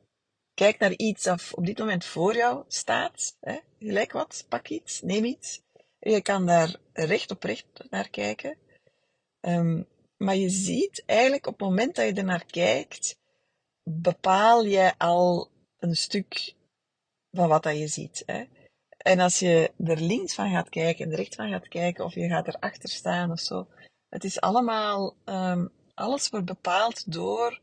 kijkt 0.54 0.78
naar 0.78 0.92
iets 0.96 1.22
dat 1.22 1.50
op 1.54 1.66
dit 1.66 1.78
moment 1.78 2.04
voor 2.04 2.34
jou 2.34 2.64
staat, 2.68 3.36
hè, 3.40 3.58
gelijk 3.78 4.12
wat, 4.12 4.44
pak 4.48 4.68
iets, 4.68 5.00
neem 5.02 5.24
iets. 5.24 5.60
Je 5.98 6.22
kan 6.22 6.46
daar 6.46 6.76
recht 6.92 7.30
op 7.30 7.42
recht 7.42 7.66
naar 7.90 8.08
kijken. 8.08 8.56
Um, 9.40 9.86
maar 10.16 10.36
je 10.36 10.48
ziet 10.48 11.02
eigenlijk 11.06 11.46
op 11.46 11.60
het 11.60 11.68
moment 11.68 11.94
dat 11.94 12.06
je 12.06 12.12
er 12.12 12.24
naar 12.24 12.44
kijkt, 12.44 13.16
bepaal 13.82 14.64
je 14.64 14.98
al 14.98 15.50
een 15.78 15.96
stuk 15.96 16.54
van 17.30 17.48
wat 17.48 17.62
dat 17.62 17.78
je 17.78 17.86
ziet. 17.86 18.22
Hè. 18.26 18.44
En 18.96 19.20
als 19.20 19.38
je 19.38 19.72
er 19.84 20.00
links 20.00 20.34
van 20.34 20.50
gaat 20.50 20.68
kijken 20.68 21.10
en 21.10 21.16
rechts 21.16 21.36
van 21.36 21.50
gaat 21.50 21.68
kijken, 21.68 22.04
of 22.04 22.14
je 22.14 22.28
gaat 22.28 22.48
erachter 22.48 22.88
staan 22.88 23.30
of 23.30 23.40
zo, 23.40 23.66
het 24.08 24.24
is 24.24 24.40
allemaal 24.40 25.16
um, 25.24 25.70
alles 25.94 26.28
wordt 26.28 26.46
bepaald 26.46 27.12
door 27.12 27.60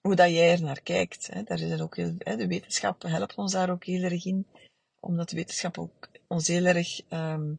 hoe 0.00 0.14
dat 0.14 0.30
jij 0.30 0.52
er 0.52 0.62
naar 0.62 0.80
kijkt. 0.80 1.26
Hè. 1.26 1.42
Daar 1.42 1.60
is 1.60 1.80
ook 1.80 1.96
heel, 1.96 2.14
hè, 2.18 2.36
de 2.36 2.46
wetenschap 2.46 3.02
helpt 3.02 3.34
ons 3.34 3.52
daar 3.52 3.70
ook 3.70 3.84
heel 3.84 4.02
erg 4.02 4.24
in, 4.24 4.46
omdat 5.00 5.28
de 5.28 5.36
wetenschap 5.36 5.78
ook 5.78 6.08
ons 6.26 6.46
heel 6.46 6.64
erg 6.64 7.00
um, 7.10 7.58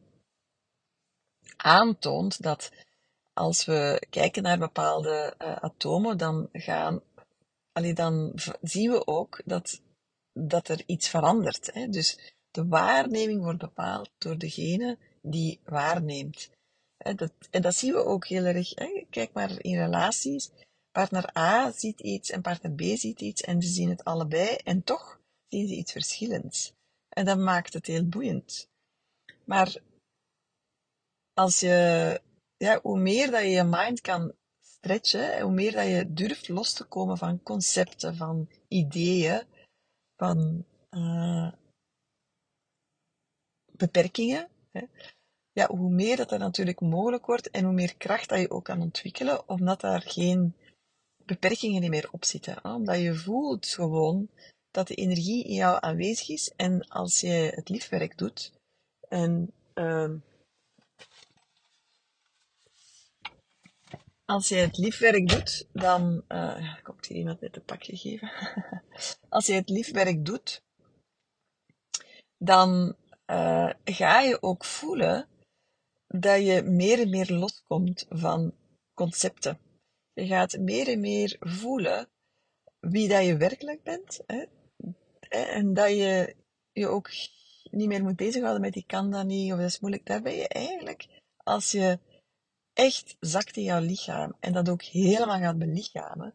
aantoont 1.56 2.42
dat 2.42 2.70
als 3.32 3.64
we 3.64 4.06
kijken 4.10 4.42
naar 4.42 4.58
bepaalde 4.58 5.34
uh, 5.38 5.56
atomen, 5.56 6.18
dan 6.18 6.48
gaan, 6.52 7.00
allee, 7.72 7.94
dan 7.94 8.32
zien 8.62 8.90
we 8.90 9.06
ook 9.06 9.40
dat, 9.44 9.80
dat 10.32 10.68
er 10.68 10.82
iets 10.86 11.08
verandert. 11.08 11.70
Hè. 11.74 11.88
Dus 11.88 12.34
de 12.50 12.66
waarneming 12.66 13.42
wordt 13.42 13.58
bepaald 13.58 14.10
door 14.18 14.38
degene 14.38 14.98
die 15.22 15.60
waarneemt. 15.64 16.50
Dat, 16.98 17.32
en 17.50 17.62
dat 17.62 17.74
zien 17.74 17.92
we 17.92 18.04
ook 18.04 18.26
heel 18.26 18.44
erg. 18.44 18.74
Hè. 18.74 19.06
Kijk 19.10 19.32
maar 19.32 19.64
in 19.64 19.76
relaties. 19.76 20.50
Partner 20.90 21.36
A 21.36 21.70
ziet 21.70 22.00
iets 22.00 22.30
en 22.30 22.42
partner 22.42 22.72
B 22.72 22.80
ziet 22.80 23.20
iets 23.20 23.42
en 23.42 23.62
ze 23.62 23.68
zien 23.68 23.88
het 23.88 24.04
allebei 24.04 24.56
en 24.56 24.82
toch 24.82 25.20
zien 25.48 25.68
ze 25.68 25.74
iets 25.74 25.92
verschillends. 25.92 26.72
En 27.08 27.24
dat 27.24 27.38
maakt 27.38 27.72
het 27.72 27.86
heel 27.86 28.08
boeiend. 28.08 28.68
Maar 29.44 29.76
als 31.32 31.60
je, 31.60 32.20
hoe 32.82 32.98
meer 32.98 33.30
dat 33.30 33.40
je 33.40 33.48
je 33.48 33.64
mind 33.64 34.00
kan 34.00 34.32
stretchen, 34.60 35.40
hoe 35.40 35.52
meer 35.52 35.72
dat 35.72 35.86
je 35.86 36.12
durft 36.12 36.48
los 36.48 36.72
te 36.72 36.84
komen 36.84 37.18
van 37.18 37.42
concepten, 37.42 38.16
van 38.16 38.48
ideeën, 38.68 39.42
van 40.16 40.64
uh, 40.90 41.52
beperkingen, 43.72 44.48
hè, 44.70 44.84
ja, 45.58 45.66
hoe 45.66 45.90
meer 45.90 46.16
dat 46.16 46.32
er 46.32 46.38
natuurlijk 46.38 46.80
mogelijk 46.80 47.26
wordt 47.26 47.50
en 47.50 47.64
hoe 47.64 47.72
meer 47.72 47.96
kracht 47.96 48.28
dat 48.28 48.40
je 48.40 48.50
ook 48.50 48.64
kan 48.64 48.80
ontwikkelen, 48.80 49.48
omdat 49.48 49.80
daar 49.80 50.00
geen 50.00 50.54
beperkingen 51.24 51.90
meer 51.90 52.08
op 52.10 52.24
zitten. 52.24 52.64
Omdat 52.64 53.00
je 53.00 53.14
voelt 53.14 53.66
gewoon 53.66 54.28
dat 54.70 54.88
de 54.88 54.94
energie 54.94 55.44
in 55.44 55.54
jou 55.54 55.76
aanwezig 55.80 56.28
is 56.28 56.52
en 56.56 56.88
als 56.88 57.20
je 57.20 57.52
het 57.54 57.68
liefwerk 57.68 58.18
doet 58.18 58.52
en 59.08 59.52
uh, 59.74 60.10
als 64.24 64.48
je 64.48 64.56
het 64.56 64.76
liefwerk 64.76 65.28
doet, 65.28 65.66
dan 65.72 66.24
uh, 66.28 66.74
komt 66.82 67.06
hier 67.06 67.16
iemand 67.18 67.40
net 67.40 67.56
een 67.56 67.64
pakje 67.64 67.96
geven. 67.96 68.30
als 69.28 69.46
je 69.46 69.52
het 69.52 69.68
liefwerk 69.68 70.24
doet, 70.24 70.62
dan 72.36 72.96
uh, 73.26 73.70
ga 73.84 74.20
je 74.20 74.42
ook 74.42 74.64
voelen 74.64 75.28
dat 76.08 76.46
je 76.46 76.62
meer 76.62 77.00
en 77.00 77.10
meer 77.10 77.32
loskomt 77.32 78.06
van 78.08 78.54
concepten. 78.94 79.58
Je 80.12 80.26
gaat 80.26 80.58
meer 80.58 80.88
en 80.88 81.00
meer 81.00 81.36
voelen 81.40 82.08
wie 82.80 83.08
dat 83.08 83.24
je 83.24 83.36
werkelijk 83.36 83.82
bent. 83.82 84.20
Hè? 84.26 84.44
En 85.28 85.74
dat 85.74 85.90
je 85.90 86.36
je 86.72 86.86
ook 86.86 87.10
niet 87.70 87.88
meer 87.88 88.02
moet 88.02 88.16
bezighouden 88.16 88.60
met 88.60 88.72
die 88.72 88.86
kan 88.86 89.10
dat 89.10 89.26
niet, 89.26 89.52
of 89.52 89.58
dat 89.58 89.68
is 89.68 89.80
moeilijk. 89.80 90.06
Daar 90.06 90.22
ben 90.22 90.34
je 90.34 90.48
eigenlijk, 90.48 91.06
als 91.36 91.70
je 91.70 91.98
echt 92.72 93.16
zakt 93.20 93.56
in 93.56 93.62
jouw 93.62 93.80
lichaam 93.80 94.36
en 94.40 94.52
dat 94.52 94.68
ook 94.68 94.82
helemaal 94.82 95.38
gaat 95.38 95.58
belichamen, 95.58 96.34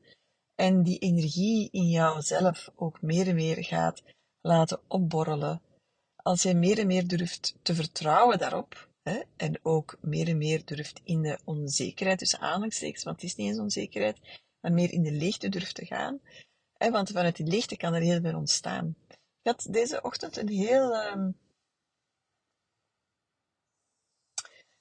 en 0.55 0.83
die 0.83 0.99
energie 0.99 1.69
in 1.71 1.89
jouzelf 1.89 2.69
ook 2.75 3.01
meer 3.01 3.27
en 3.27 3.36
meer 3.36 3.63
gaat 3.63 4.03
laten 4.41 4.79
opborrelen, 4.88 5.62
als 6.15 6.43
je 6.43 6.53
meer 6.53 6.79
en 6.79 6.88
meer 6.88 7.07
durft 7.07 7.55
te 7.62 7.75
vertrouwen 7.75 8.38
daarop, 8.38 8.89
En 9.36 9.60
ook 9.62 9.98
meer 10.02 10.28
en 10.28 10.38
meer 10.38 10.66
durft 10.66 11.02
in 11.04 11.22
de 11.22 11.39
onzekerheid, 11.44 12.20
dus 12.20 12.38
aanhalingstekens, 12.38 13.04
want 13.04 13.22
het 13.22 13.30
is 13.30 13.36
niet 13.36 13.48
eens 13.48 13.60
onzekerheid, 13.60 14.20
maar 14.60 14.72
meer 14.72 14.92
in 14.92 15.04
de 15.04 15.12
leegte 15.12 15.50
durft 15.50 15.76
te 15.76 15.86
gaan. 15.86 16.22
Hè? 16.74 16.92
Want 16.92 17.12
vanuit 17.12 17.36
die 17.36 17.48
leegte 17.48 17.78
kan 17.78 17.94
er 17.94 18.02
heel 18.02 18.22
veel 18.22 18.38
ontstaan. 18.38 18.96
Ik 19.10 19.52
had 19.52 19.68
deze 19.70 20.02
ochtend 20.02 20.38
een 20.38 20.50
heel 20.50 20.96
um, 20.96 21.38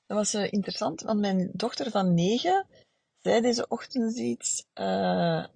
dat 0.07 0.17
was 0.17 0.35
uh, 0.35 0.53
interessant, 0.53 1.01
want 1.01 1.21
mijn 1.21 1.51
dochter 1.53 1.91
van 1.91 2.15
negen 2.15 2.67
zei 3.23 3.41
deze 3.41 3.69
ochtend 3.69 4.19
iets. 4.19 4.67
Uh, 4.75 5.47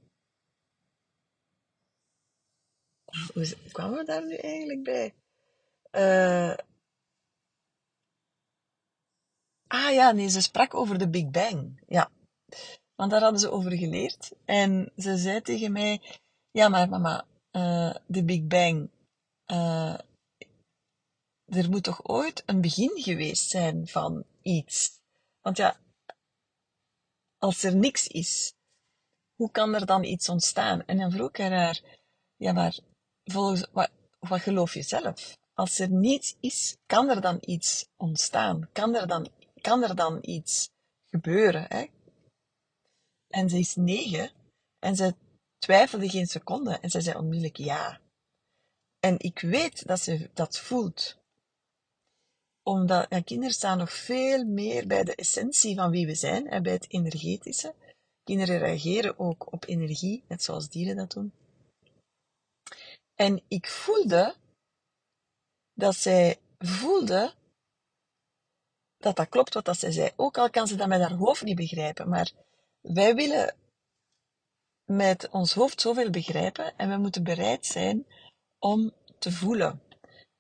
hoe 3.34 3.56
kwamen 3.72 3.98
we 3.98 4.04
daar 4.04 4.26
nu 4.26 4.34
eigenlijk 4.34 4.82
bij? 4.82 5.14
Uh, 5.92 6.58
ah 9.66 9.92
ja, 9.92 10.10
nee, 10.10 10.28
ze 10.28 10.40
sprak 10.40 10.74
over 10.74 10.98
de 10.98 11.08
Big 11.08 11.30
Bang. 11.30 11.82
Ja, 11.88 12.10
want 12.94 13.10
daar 13.10 13.20
hadden 13.20 13.40
ze 13.40 13.50
over 13.50 13.72
geleerd. 13.72 14.32
En 14.44 14.92
ze 14.96 15.16
zei 15.16 15.40
tegen 15.40 15.72
mij: 15.72 16.00
Ja, 16.50 16.68
maar 16.68 16.88
mama, 16.88 17.26
uh, 17.52 17.94
de 18.06 18.24
Big 18.24 18.46
Bang. 18.46 18.90
Uh, 19.46 19.98
er 21.46 21.70
moet 21.70 21.82
toch 21.82 22.08
ooit 22.08 22.42
een 22.46 22.60
begin 22.60 23.02
geweest 23.02 23.50
zijn 23.50 23.86
van 23.88 24.24
iets? 24.42 25.00
Want 25.40 25.56
ja, 25.56 25.76
als 27.38 27.62
er 27.62 27.76
niks 27.76 28.06
is, 28.06 28.54
hoe 29.34 29.50
kan 29.50 29.74
er 29.74 29.86
dan 29.86 30.04
iets 30.04 30.28
ontstaan? 30.28 30.84
En 30.86 30.96
dan 30.96 31.10
vroeg 31.10 31.28
ik 31.28 31.36
haar: 31.36 31.80
Ja, 32.36 32.52
maar 32.52 32.78
volgens 33.24 33.66
wat, 33.72 33.90
wat 34.18 34.40
geloof 34.40 34.74
je 34.74 34.82
zelf? 34.82 35.38
Als 35.54 35.78
er 35.78 35.90
niets 35.90 36.36
is, 36.40 36.76
kan 36.86 37.08
er 37.08 37.20
dan 37.20 37.38
iets 37.40 37.88
ontstaan? 37.96 38.68
Kan 38.72 38.94
er 38.94 39.06
dan, 39.06 39.28
kan 39.66 39.82
er 39.82 39.96
dan 39.96 40.18
iets 40.20 40.70
gebeuren? 41.10 41.66
Hè? 41.68 41.86
En 43.28 43.48
ze 43.48 43.58
is 43.58 43.74
negen 43.74 44.30
en 44.78 44.96
ze 44.96 45.14
twijfelde 45.58 46.08
geen 46.08 46.26
seconde 46.26 46.78
en 46.78 46.90
ze 46.90 47.00
zei 47.00 47.18
onmiddellijk 47.18 47.56
ja. 47.56 48.00
En 49.00 49.14
ik 49.18 49.40
weet 49.40 49.86
dat 49.86 50.00
ze 50.00 50.30
dat 50.34 50.58
voelt. 50.58 51.18
Omdat 52.62 53.24
kinderen 53.24 53.54
staan 53.54 53.78
nog 53.78 53.92
veel 53.92 54.44
meer 54.44 54.86
bij 54.86 55.04
de 55.04 55.14
essentie 55.14 55.74
van 55.74 55.90
wie 55.90 56.06
we 56.06 56.14
zijn 56.14 56.46
en 56.48 56.62
bij 56.62 56.72
het 56.72 56.90
energetische. 56.92 57.74
Kinderen 58.24 58.58
reageren 58.58 59.18
ook 59.18 59.52
op 59.52 59.64
energie, 59.64 60.24
net 60.28 60.42
zoals 60.42 60.68
dieren 60.68 60.96
dat 60.96 61.12
doen. 61.12 61.32
En 63.14 63.42
ik 63.48 63.66
voelde 63.68 64.34
dat 65.74 65.96
zij 65.96 66.38
voelde 66.58 67.34
dat 69.06 69.16
dat 69.16 69.28
klopt 69.28 69.54
wat 69.54 69.78
zij 69.78 69.92
zei. 69.92 70.10
Ook 70.16 70.38
al 70.38 70.50
kan 70.50 70.66
ze 70.66 70.76
dat 70.76 70.88
met 70.88 71.00
haar 71.00 71.12
hoofd 71.12 71.42
niet 71.42 71.56
begrijpen, 71.56 72.08
maar 72.08 72.30
wij 72.80 73.14
willen 73.14 73.54
met 74.84 75.28
ons 75.30 75.54
hoofd 75.54 75.80
zoveel 75.80 76.10
begrijpen 76.10 76.76
en 76.76 76.88
we 76.88 76.96
moeten 76.96 77.24
bereid 77.24 77.66
zijn 77.66 78.06
om 78.58 78.92
te 79.18 79.32
voelen. 79.32 79.80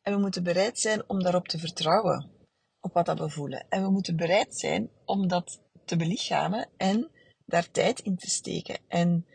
En 0.02 0.14
we 0.14 0.20
moeten 0.20 0.42
bereid 0.42 0.78
zijn 0.78 1.08
om 1.08 1.22
daarop 1.22 1.48
te 1.48 1.58
vertrouwen, 1.58 2.30
op 2.80 2.92
wat 2.92 3.06
dat 3.06 3.18
we 3.18 3.30
voelen. 3.30 3.66
En 3.68 3.82
we 3.82 3.90
moeten 3.90 4.16
bereid 4.16 4.58
zijn 4.58 4.90
om 5.04 5.28
dat 5.28 5.60
te 5.84 5.96
belichamen 5.96 6.68
en 6.76 7.10
daar 7.44 7.70
tijd 7.70 8.00
in 8.00 8.16
te 8.16 8.30
steken. 8.30 8.78
En 8.88 9.26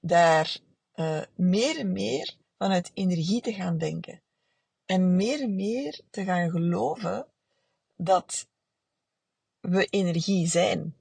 daar 0.00 0.56
uh, 0.94 1.22
meer 1.36 1.78
en 1.78 1.92
meer 1.92 2.36
vanuit 2.58 2.90
energie 2.94 3.40
te 3.40 3.52
gaan 3.52 3.78
denken. 3.78 4.22
En 4.84 5.16
meer 5.16 5.40
en 5.40 5.54
meer 5.54 6.00
te 6.10 6.24
gaan 6.24 6.50
geloven 6.50 7.26
dat 7.96 8.46
we 9.70 9.84
energie 9.84 10.46
zijn. 10.46 10.96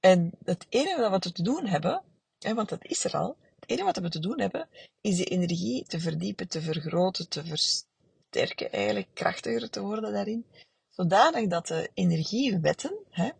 En 0.00 0.32
het 0.44 0.66
enige 0.68 1.10
wat 1.10 1.24
we 1.24 1.32
te 1.32 1.42
doen 1.42 1.66
hebben, 1.66 2.02
hè, 2.38 2.54
want 2.54 2.68
dat 2.68 2.84
is 2.84 3.04
er 3.04 3.16
al, 3.16 3.36
het 3.60 3.70
enige 3.70 3.84
wat 3.84 3.96
we 3.96 4.08
te 4.08 4.18
doen 4.18 4.40
hebben, 4.40 4.68
is 5.00 5.16
die 5.16 5.24
energie 5.24 5.84
te 5.84 6.00
verdiepen, 6.00 6.48
te 6.48 6.60
vergroten, 6.60 7.28
te 7.28 7.44
versterken, 7.44 8.72
eigenlijk 8.72 9.08
krachtiger 9.14 9.70
te 9.70 9.80
worden 9.80 10.12
daarin, 10.12 10.46
zodanig 10.88 11.46
dat 11.46 11.66
de 11.66 11.90
energiewetten, 11.94 12.98
hè, 13.10 13.30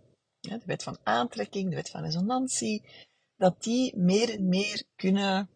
de 0.41 0.61
wet 0.65 0.83
van 0.83 0.99
aantrekking, 1.03 1.69
de 1.71 1.77
wet 1.77 1.91
van 1.91 2.03
resonantie, 2.03 2.85
dat 3.37 3.63
die 3.63 3.97
meer 3.97 4.31
en 4.31 4.49
meer 4.49 4.85
kunnen 4.97 5.49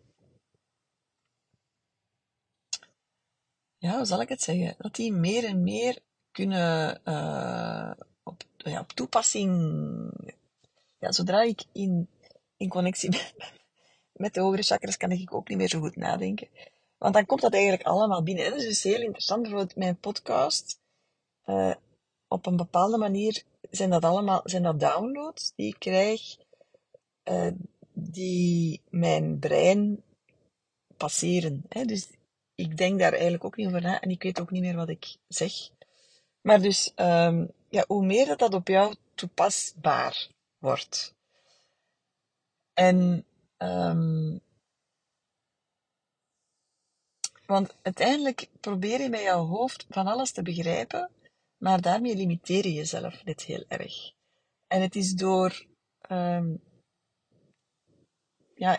ja, 3.85 3.97
hoe 3.97 4.05
zal 4.05 4.21
ik 4.21 4.29
het 4.29 4.43
zeggen? 4.43 4.75
Dat 4.79 4.95
die 4.95 5.13
meer 5.13 5.45
en 5.45 5.63
meer 5.63 5.99
kunnen 6.31 7.01
uh, 7.05 7.93
op, 8.65 8.93
toepassing, 8.93 10.11
ja, 10.99 11.13
zodra 11.13 11.43
ik 11.43 11.65
in, 11.73 12.09
in 12.57 12.69
connectie 12.69 13.11
ben 13.11 13.33
met 14.23 14.35
de 14.35 14.41
hogere 14.41 14.63
chakras, 14.63 14.97
kan 14.97 15.11
ik 15.11 15.35
ook 15.35 15.49
niet 15.49 15.59
meer 15.59 15.69
zo 15.69 15.81
goed 15.81 15.97
nadenken. 15.97 16.49
Want 16.99 17.15
dan 17.15 17.27
komt 17.27 17.41
dat 17.41 17.53
eigenlijk 17.53 17.83
allemaal 17.83 18.23
binnen. 18.23 18.51
Dat 18.51 18.59
is 18.59 18.67
dus 18.67 18.83
heel 18.83 19.01
interessant. 19.01 19.43
Bijvoorbeeld 19.43 19.77
mijn 19.77 19.97
podcast, 19.97 20.81
uh, 21.47 21.75
op 22.29 22.47
een 22.47 22.57
bepaalde 22.57 22.99
manier 22.99 23.43
zijn 23.71 23.91
dat 23.91 24.05
allemaal 24.05 24.41
zijn 24.45 24.63
dat 24.63 24.81
downloads 24.81 25.53
die 25.57 25.67
ik 25.67 25.79
krijg, 25.79 26.37
uh, 27.25 27.53
die 27.93 28.81
mijn 28.91 29.39
brein 29.39 30.03
passeren. 30.97 31.65
Hè? 31.69 31.85
Dus 31.85 32.09
ik 32.55 32.77
denk 32.77 32.99
daar 32.99 33.13
eigenlijk 33.13 33.45
ook 33.45 33.57
niet 33.57 33.67
over 33.67 33.83
na 33.83 34.01
en 34.01 34.11
ik 34.11 34.23
weet 34.23 34.41
ook 34.41 34.51
niet 34.51 34.63
meer 34.63 34.77
wat 34.77 34.89
ik 34.89 35.17
zeg. 35.29 35.53
Maar 36.41 36.61
dus, 36.61 36.93
um, 36.97 37.51
ja, 37.75 37.85
hoe 37.87 38.05
meer 38.05 38.37
dat 38.37 38.55
op 38.55 38.69
jou 38.69 38.95
toepasbaar 39.15 40.29
wordt. 40.59 41.15
En, 42.73 43.27
um, 43.59 44.41
want 47.47 47.77
uiteindelijk 47.83 48.49
probeer 48.61 49.01
je 49.01 49.09
met 49.09 49.21
jouw 49.21 49.45
hoofd 49.45 49.87
van 49.89 50.07
alles 50.07 50.33
te 50.33 50.43
begrijpen, 50.43 51.11
maar 51.59 51.81
daarmee 51.81 52.17
limiteer 52.17 52.67
je 52.67 52.73
jezelf 52.73 53.25
net 53.25 53.43
heel 53.43 53.65
erg. 53.69 54.13
En 54.67 54.81
het 54.83 54.97
is 54.97 55.13
door 55.13 55.67
um, 56.11 56.63
ja, 58.55 58.79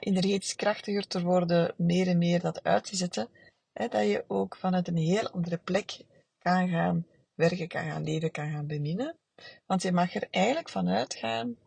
krachtiger 0.56 1.08
te 1.08 1.22
worden, 1.22 1.74
meer 1.78 2.08
en 2.08 2.18
meer 2.18 2.42
dat 2.42 2.64
uit 2.64 2.84
te 2.84 2.96
zetten, 2.96 3.30
Hè, 3.72 3.88
dat 3.88 4.08
je 4.08 4.26
ook 4.28 4.56
vanuit 4.56 4.88
een 4.88 4.98
heel 4.98 5.30
andere 5.30 5.58
plek 5.58 6.06
kan 6.40 6.68
gaan 6.68 7.06
werken, 7.36 7.68
kan 7.68 7.84
gaan 7.84 8.04
leven, 8.04 8.32
kan 8.32 8.52
gaan 8.52 8.68
beminnen. 8.68 9.18
Want 9.66 9.82
je 9.82 9.92
mag 9.92 10.16
er 10.16 10.28
eigenlijk 10.32 10.70
vanuit 10.70 11.14
gaan 11.14 11.58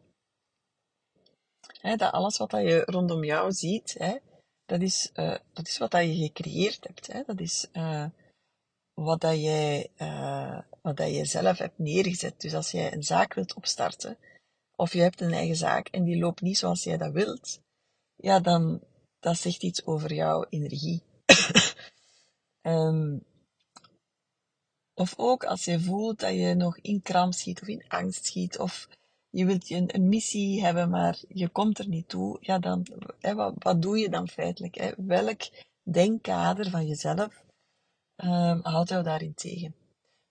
hè, 1.81 1.97
dat 1.97 2.13
alles 2.13 2.39
wat 2.39 2.51
dat 2.51 2.63
je 2.63 2.83
rondom 2.85 3.25
jou 3.25 3.53
ziet, 3.53 3.95
hè, 3.99 4.17
dat, 4.65 4.81
is, 4.81 5.11
uh, 5.15 5.37
dat 5.53 5.69
is 5.69 5.79
wat 5.79 5.91
dat 5.91 6.03
je 6.03 6.15
gecreëerd 6.15 6.85
hebt. 6.85 7.07
Hè. 7.07 7.23
Dat 7.27 7.41
is 7.41 7.69
uh, 7.73 8.07
wat, 8.95 9.21
dat 9.21 9.41
jij, 9.41 9.91
uh, 9.99 10.61
wat 10.83 10.97
dat 10.97 11.15
je 11.15 11.25
zelf 11.25 11.59
hebt 11.59 11.79
neergezet. 11.79 12.41
Dus 12.41 12.55
als 12.55 12.71
jij 12.71 12.93
een 12.93 13.03
zaak 13.03 13.35
wilt 13.35 13.55
opstarten, 13.55 14.19
of 14.77 14.93
je 14.93 15.01
hebt 15.01 15.21
een 15.21 15.33
eigen 15.33 15.57
zaak 15.57 15.89
en 15.89 16.05
die 16.05 16.19
loopt 16.19 16.41
niet 16.41 16.59
zoals 16.59 16.85
jij 16.85 16.97
dat 16.97 17.13
wilt, 17.13 17.61
ja, 18.17 18.41
dan 18.41 18.83
dat 19.21 19.39
zegt 19.39 19.63
iets 19.63 19.87
over 19.87 20.15
jouw 20.15 20.47
energie. 20.49 21.03
Um, 22.63 23.25
of 24.99 25.15
ook 25.17 25.45
als 25.45 25.65
je 25.65 25.81
voelt 25.81 26.21
dat 26.21 26.35
je 26.35 26.55
nog 26.55 26.79
in 26.79 27.03
kramp 27.03 27.33
schiet 27.33 27.61
of 27.61 27.69
in 27.69 27.85
angst 27.89 28.27
schiet, 28.27 28.59
of 28.59 28.89
je 29.31 29.45
wilt 29.45 29.71
een, 29.71 29.95
een 29.95 30.09
missie 30.09 30.65
hebben, 30.65 30.91
maar 30.91 31.19
je 31.29 31.49
komt 31.49 31.79
er 31.79 31.89
niet 31.89 32.09
toe, 32.09 32.37
ja, 32.41 32.59
dan, 32.59 32.87
hè, 33.21 33.35
wat, 33.35 33.55
wat 33.59 33.83
doe 33.83 33.99
je 33.99 34.09
dan 34.09 34.29
feitelijk? 34.29 34.75
Hè? 34.75 34.91
Welk 34.97 35.41
denkkader 35.83 36.71
van 36.71 36.87
jezelf 36.87 37.45
um, 38.17 38.61
houdt 38.63 38.89
jou 38.89 39.03
daarin 39.03 39.35
tegen? 39.35 39.75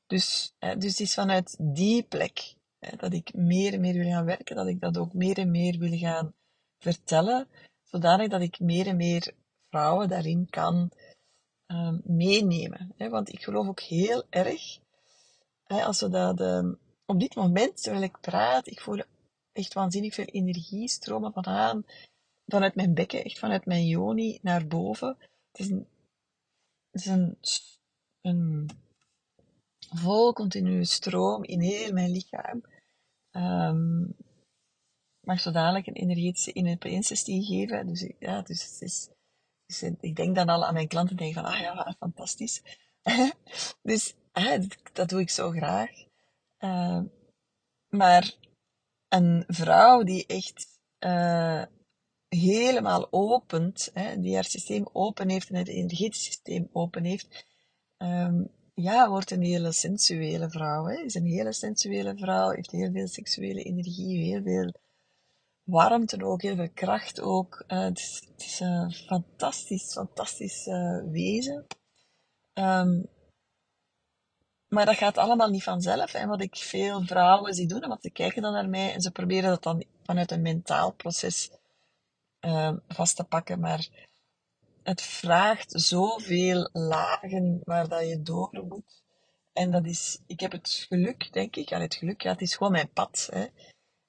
Dus, 0.07 0.53
hè, 0.59 0.77
dus 0.77 0.91
het 0.91 0.99
is 0.99 1.13
vanuit 1.13 1.55
die 1.59 2.03
plek 2.03 2.55
hè, 2.79 2.97
dat 2.97 3.13
ik 3.13 3.33
meer 3.33 3.73
en 3.73 3.81
meer 3.81 3.93
wil 3.93 4.11
gaan 4.11 4.25
werken, 4.25 4.55
dat 4.55 4.67
ik 4.67 4.79
dat 4.79 4.97
ook 4.97 5.13
meer 5.13 5.37
en 5.37 5.51
meer 5.51 5.77
wil 5.77 5.97
gaan 5.97 6.33
vertellen, 6.79 7.47
zodanig 7.83 8.29
dat 8.29 8.41
ik 8.41 8.59
meer 8.59 8.87
en 8.87 8.97
meer 8.97 9.33
vrouwen 9.69 10.07
daarin 10.07 10.47
kan 10.49 10.91
um, 11.67 12.01
meenemen. 12.03 12.93
Hè? 12.97 13.09
Want 13.09 13.33
ik 13.33 13.43
geloof 13.43 13.67
ook 13.67 13.79
heel 13.79 14.23
erg, 14.29 14.79
hè, 15.63 15.83
als 15.83 15.99
we 15.99 16.09
dat 16.09 16.39
uh, 16.39 16.71
op 17.05 17.19
dit 17.19 17.35
moment, 17.35 17.83
terwijl 17.83 18.03
ik 18.03 18.19
praat, 18.21 18.67
ik 18.67 18.81
voel 18.81 19.01
echt 19.51 19.73
waanzinnig 19.73 20.13
veel 20.13 20.25
energie 20.25 20.87
stromen 20.87 21.33
vanaan, 21.33 21.85
vanuit 22.45 22.75
mijn 22.75 22.93
bekken, 22.93 23.23
echt 23.23 23.39
vanuit 23.39 23.65
mijn 23.65 23.85
joni 23.85 24.39
naar 24.41 24.67
boven. 24.67 25.17
Het 25.51 25.59
is 25.59 25.69
een, 25.69 25.87
is 26.91 27.05
een, 27.05 27.37
een 28.21 28.69
vol 29.95 30.33
continue 30.33 30.85
stroom 30.85 31.43
in 31.43 31.61
heel 31.61 31.93
mijn 31.93 32.11
lichaam. 32.11 32.63
Um, 33.31 34.15
mag 35.19 35.39
zo 35.39 35.51
dadelijk 35.51 35.87
een 35.87 35.93
energetische 35.93 36.53
ineensestie 36.53 37.43
geven. 37.43 37.87
Dus 37.87 38.11
ja, 38.19 38.41
dus 38.41 38.63
het 38.63 38.81
is 38.81 39.09
dus 39.67 39.81
eh, 39.81 39.91
ik 39.99 40.15
denk 40.15 40.35
dan 40.35 40.49
al 40.49 40.65
aan 40.65 40.73
mijn 40.73 40.87
klanten 40.87 41.17
en 41.17 41.23
denk 41.23 41.33
van, 41.33 41.45
ah 41.45 41.59
ja, 41.59 41.95
fantastisch. 41.99 42.61
dus 43.81 44.15
dat 44.93 45.09
doe 45.09 45.19
ik 45.19 45.29
zo 45.29 45.49
graag. 45.49 45.89
Uh, 46.59 47.01
maar 47.89 48.35
een 49.07 49.43
vrouw 49.47 50.03
die 50.03 50.25
echt 50.25 50.79
uh, 50.99 51.63
helemaal 52.27 53.07
opent, 53.11 53.89
hè, 53.93 54.19
die 54.19 54.33
haar 54.33 54.43
systeem 54.43 54.89
open 54.93 55.29
heeft 55.29 55.49
en 55.49 55.55
het 55.55 55.67
energetisch 55.67 56.23
systeem 56.23 56.69
open 56.71 57.03
heeft, 57.03 57.45
um, 57.97 58.51
ja, 58.73 59.09
wordt 59.09 59.31
een 59.31 59.41
hele 59.41 59.71
sensuele 59.71 60.49
vrouw. 60.49 60.85
Hè. 60.85 61.01
Is 61.01 61.15
een 61.15 61.25
hele 61.25 61.53
sensuele 61.53 62.17
vrouw, 62.17 62.49
heeft 62.49 62.71
heel 62.71 62.91
veel 62.91 63.07
seksuele 63.07 63.63
energie, 63.63 64.23
heel 64.23 64.41
veel 64.41 64.73
warmte 65.67 66.25
ook, 66.25 66.41
veel 66.41 66.69
kracht 66.73 67.21
ook. 67.21 67.63
Uh, 67.67 67.79
het 67.79 68.23
is, 68.37 68.59
een 68.59 68.91
fantastisch, 68.91 69.91
fantastisch 69.91 70.67
uh, 70.67 71.01
wezen. 71.11 71.65
Um, 72.53 73.07
maar 74.67 74.85
dat 74.85 74.95
gaat 74.95 75.17
allemaal 75.17 75.49
niet 75.49 75.63
vanzelf. 75.63 76.13
En 76.13 76.27
wat 76.27 76.41
ik 76.41 76.55
veel 76.55 77.01
vrouwen 77.01 77.53
zie 77.53 77.67
doen, 77.67 77.87
want 77.87 78.01
ze 78.01 78.09
kijken 78.09 78.41
dan 78.41 78.53
naar 78.53 78.69
mij 78.69 78.93
en 78.93 79.01
ze 79.01 79.11
proberen 79.11 79.49
dat 79.49 79.63
dan 79.63 79.83
vanuit 80.03 80.31
een 80.31 80.41
mentaal 80.41 80.91
proces 80.91 81.51
uh, 82.41 82.73
vast 82.87 83.15
te 83.15 83.23
pakken. 83.23 83.59
Maar 83.59 83.87
het 84.83 85.01
vraagt 85.01 85.81
zoveel 85.81 86.69
lagen 86.73 87.61
waar 87.63 87.87
dat 87.87 88.07
je 88.07 88.21
door 88.21 88.63
moet. 88.67 89.03
En 89.53 89.71
dat 89.71 89.85
is, 89.85 90.19
ik 90.27 90.39
heb 90.39 90.51
het 90.51 90.85
geluk, 90.87 91.33
denk 91.33 91.55
ik, 91.55 91.69
ja, 91.69 91.79
het 91.79 91.95
geluk, 91.95 92.21
ja, 92.21 92.31
het 92.31 92.41
is 92.41 92.55
gewoon 92.55 92.71
mijn 92.71 92.91
pad. 92.91 93.29
Hè, 93.31 93.45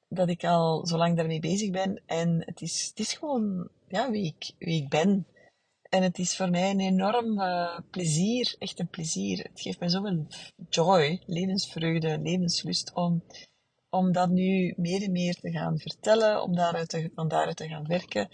dat 0.09 0.29
ik 0.29 0.44
al 0.44 0.87
zo 0.87 0.97
lang 0.97 1.16
daarmee 1.16 1.40
bezig 1.40 1.71
ben. 1.71 2.03
En 2.07 2.42
het 2.47 2.61
is, 2.61 2.87
het 2.88 2.99
is 2.99 3.12
gewoon 3.12 3.68
ja, 3.88 4.11
wie, 4.11 4.25
ik, 4.25 4.51
wie 4.59 4.83
ik 4.83 4.88
ben. 4.88 5.27
En 5.88 6.03
het 6.03 6.18
is 6.18 6.37
voor 6.37 6.51
mij 6.51 6.71
een 6.71 6.81
enorm 6.81 7.40
uh, 7.40 7.79
plezier, 7.90 8.55
echt 8.59 8.79
een 8.79 8.88
plezier. 8.88 9.38
Het 9.38 9.61
geeft 9.61 9.81
mij 9.81 9.88
zoveel 9.88 10.27
joy, 10.68 11.23
levensvreugde, 11.27 12.18
levenslust 12.18 12.92
om, 12.94 13.25
om 13.90 14.12
dat 14.12 14.31
nu 14.31 14.75
meer 14.77 15.03
en 15.03 15.12
meer 15.12 15.35
te 15.35 15.51
gaan 15.51 15.79
vertellen, 15.79 16.42
om 16.42 16.55
daaruit 16.55 16.88
te, 16.88 17.11
van 17.14 17.29
daaruit 17.29 17.57
te 17.57 17.68
gaan 17.68 17.87
werken. 17.87 18.29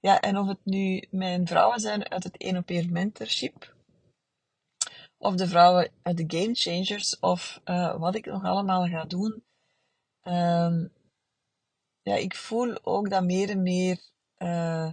Ja, 0.00 0.20
en 0.20 0.38
of 0.38 0.46
het 0.46 0.64
nu 0.64 1.04
mijn 1.10 1.46
vrouwen 1.46 1.80
zijn 1.80 2.10
uit 2.10 2.24
het 2.24 2.36
één 2.36 2.56
op 2.56 2.70
één 2.70 2.92
mentorship, 2.92 3.74
of 5.18 5.34
de 5.34 5.46
vrouwen 5.46 5.90
uit 6.02 6.16
de 6.16 6.38
Game 6.38 6.54
Changers, 6.54 7.18
of 7.18 7.60
uh, 7.64 7.98
wat 7.98 8.14
ik 8.14 8.26
nog 8.26 8.44
allemaal 8.44 8.86
ga 8.86 9.04
doen. 9.04 9.44
Um, 10.22 10.92
ja, 12.02 12.14
ik 12.14 12.34
voel 12.34 12.84
ook 12.84 13.10
dat 13.10 13.24
meer 13.24 13.50
en 13.50 13.62
meer 13.62 14.00
uh, 14.38 14.92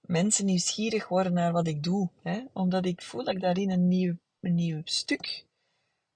mensen 0.00 0.44
nieuwsgierig 0.44 1.08
worden 1.08 1.32
naar 1.32 1.52
wat 1.52 1.66
ik 1.66 1.82
doe. 1.82 2.10
Hè? 2.22 2.44
Omdat 2.52 2.86
ik 2.86 3.02
voel 3.02 3.24
dat 3.24 3.34
ik 3.34 3.40
daarin 3.40 3.70
een 3.70 3.88
nieuw, 3.88 4.14
een 4.40 4.54
nieuw 4.54 4.80
stuk 4.84 5.46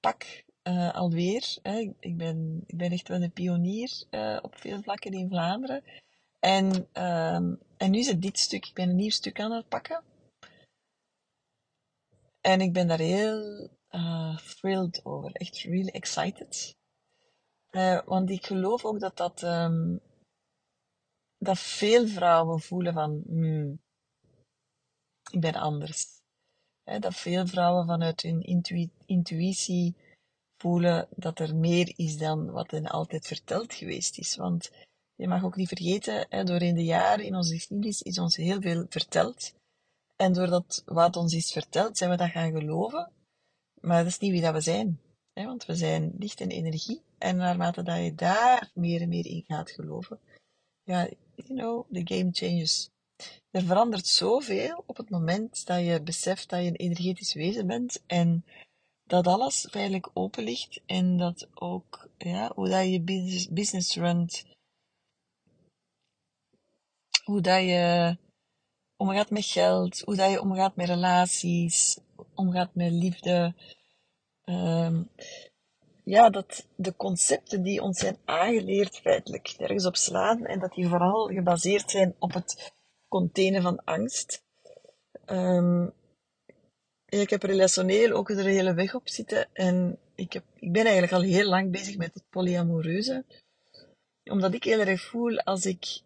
pak 0.01 0.45
uh, 0.63 0.95
alweer. 0.95 1.57
Hè? 1.63 1.93
Ik, 2.01 2.17
ben, 2.17 2.65
ik 2.67 2.77
ben 2.77 2.93
echt 2.93 3.09
wel 3.09 3.23
een 3.23 3.33
pionier 3.33 4.05
uh, 4.11 4.39
op 4.43 4.57
veel 4.57 4.83
vlakken 4.83 5.13
in 5.13 5.29
Vlaanderen. 5.29 5.85
En, 6.39 6.89
uh, 6.95 7.35
en 7.77 7.91
nu 7.91 7.99
is 7.99 8.09
het 8.09 8.23
dit 8.23 8.39
stuk. 8.39 8.67
Ik 8.67 8.75
ben 8.75 8.89
een 8.89 8.97
nieuw 8.97 9.11
stuk 9.11 9.41
aan 9.41 9.53
het 9.53 9.69
pakken. 9.69 10.03
En 12.41 12.61
ik 12.61 12.73
ben 12.73 12.87
daar 12.89 12.99
heel 12.99 13.71
thrilled 14.57 15.05
over. 15.05 15.33
Echt 15.33 15.63
really 15.63 15.91
excited. 15.91 16.78
Uh, 17.71 18.01
want 18.05 18.31
ik 18.31 18.47
geloof 18.47 18.85
ook 18.85 19.01
dat 19.01 19.17
dat 19.17 19.43
um, 19.43 20.01
dat 21.39 21.59
veel 21.59 22.07
vrouwen 22.07 22.61
voelen 22.61 22.93
van, 22.93 23.23
hmm, 23.27 23.81
ik 25.31 25.41
ben 25.41 25.55
anders. 25.55 26.07
dat 26.85 27.15
veel 27.15 27.47
vrouwen 27.47 27.87
vanuit 27.87 28.23
hun 28.23 28.43
intuïtie 29.07 29.97
voelen 30.57 31.09
dat 31.17 31.39
er 31.39 31.57
meer 31.57 31.93
is 31.97 32.19
dan 32.19 32.51
wat 32.51 32.71
hen 32.71 32.87
altijd 32.87 33.27
verteld 33.27 33.75
geweest 33.75 34.19
is. 34.19 34.37
Want 34.37 34.71
je 35.15 35.29
mag 35.29 35.45
ook 35.45 35.57
niet 35.57 35.69
vergeten, 35.69 36.47
door 36.47 36.63
in 36.63 36.75
de 36.75 36.85
jaren 36.85 37.25
in 37.25 37.35
onze 37.35 37.55
geschiedenis 37.55 38.03
is 38.03 38.19
ons 38.19 38.37
heel 38.37 38.61
veel 38.61 38.87
verteld. 38.89 39.55
En 40.17 40.33
doordat 40.33 40.83
wat 40.87 41.17
ons 41.17 41.35
is 41.35 41.53
verteld, 41.53 41.97
zijn 41.99 42.11
we 42.11 42.17
dat 42.17 42.31
gaan 42.31 42.53
geloven. 42.53 43.13
Maar 43.81 43.99
dat 43.99 44.13
is 44.13 44.19
niet 44.19 44.31
wie 44.31 44.43
dat 44.43 44.53
we 44.53 44.61
zijn. 44.61 45.01
want 45.33 45.67
we 45.67 45.75
zijn 45.75 46.13
licht 46.19 46.41
en 46.41 46.51
energie. 46.51 47.03
En 47.19 47.37
naarmate 47.37 47.83
dat 47.83 48.05
je 48.05 48.15
daar 48.15 48.71
meer 48.75 49.01
en 49.01 49.09
meer 49.09 49.27
in 49.27 49.45
gaat 49.47 49.71
geloven, 49.71 50.21
ja, 50.83 51.09
you 51.35 51.49
know, 51.49 51.87
the 51.93 52.15
game 52.15 52.29
changes. 52.33 52.91
Er 53.51 53.63
verandert 53.63 54.07
zoveel 54.07 54.85
op 54.87 54.97
het 54.97 55.11
moment 55.11 55.67
dat 55.67 55.85
je 55.85 56.03
beseft 56.03 56.49
dat 56.49 56.61
je 56.61 56.67
een 56.67 56.77
energetisch 56.77 57.35
wezen 57.35 57.67
bent 57.67 58.03
en 58.07 58.45
dat 59.05 59.27
alles 59.27 59.67
feitelijk 59.71 60.11
open 60.13 60.45
ligt 60.45 60.81
en 60.87 61.17
dat 61.17 61.49
ook, 61.55 62.09
ja, 62.19 62.53
hoe 62.55 62.69
dat 62.69 62.89
je 62.89 63.01
business, 63.51 63.97
runt, 63.97 64.45
hoe 67.25 67.41
dat 67.41 67.63
je 67.63 68.17
omgaat 68.97 69.31
met 69.31 69.45
geld, 69.45 70.01
hoe 70.01 70.17
dat 70.17 70.31
je 70.31 70.41
omgaat 70.41 70.77
met 70.77 70.89
relaties, 70.89 71.99
omgaat 72.35 72.75
met 72.75 72.93
liefde, 72.93 73.55
um, 74.45 75.11
ja, 76.09 76.31
dat 76.31 76.67
de 76.77 76.97
concepten 76.97 77.63
die 77.63 77.83
ons 77.83 77.99
zijn 77.99 78.19
aangeleerd 78.25 78.97
feitelijk 78.97 79.55
ergens 79.59 79.87
op 79.87 79.97
slaan 79.97 80.47
en 80.47 80.59
dat 80.59 80.75
die 80.75 80.89
vooral 80.89 81.27
gebaseerd 81.27 81.91
zijn 81.91 82.15
op 82.19 82.33
het 82.33 82.73
containen 83.09 83.63
van 83.63 83.85
angst. 83.85 84.43
Um, 85.27 85.93
ik 87.09 87.31
heb 87.31 87.43
relationeel 87.43 88.13
ook 88.13 88.31
er 88.31 88.39
een 88.39 88.47
hele 88.47 88.75
weg 88.75 88.95
op 88.95 89.09
zitten 89.09 89.49
en 89.53 89.99
ik, 90.15 90.33
heb, 90.33 90.45
ik 90.55 90.73
ben 90.73 90.83
eigenlijk 90.83 91.13
al 91.13 91.21
heel 91.21 91.49
lang 91.49 91.71
bezig 91.71 91.97
met 91.97 92.15
het 92.15 92.25
polyamoreuze. 92.31 93.25
Omdat 94.25 94.55
ik 94.55 94.65
heel 94.65 94.81
erg 94.81 95.01
voel, 95.01 95.39
als 95.39 95.67
ik, 95.67 96.01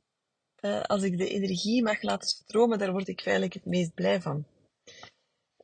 uh, 0.61 0.83
als 0.83 1.03
ik 1.03 1.19
de 1.19 1.29
energie 1.29 1.83
mag 1.83 2.03
laten 2.03 2.29
stromen, 2.29 2.79
daar 2.79 2.93
word 2.93 3.09
ik 3.09 3.21
feitelijk 3.21 3.55
het 3.55 3.65
meest 3.65 3.95
blij 3.95 4.21
van. 4.21 4.45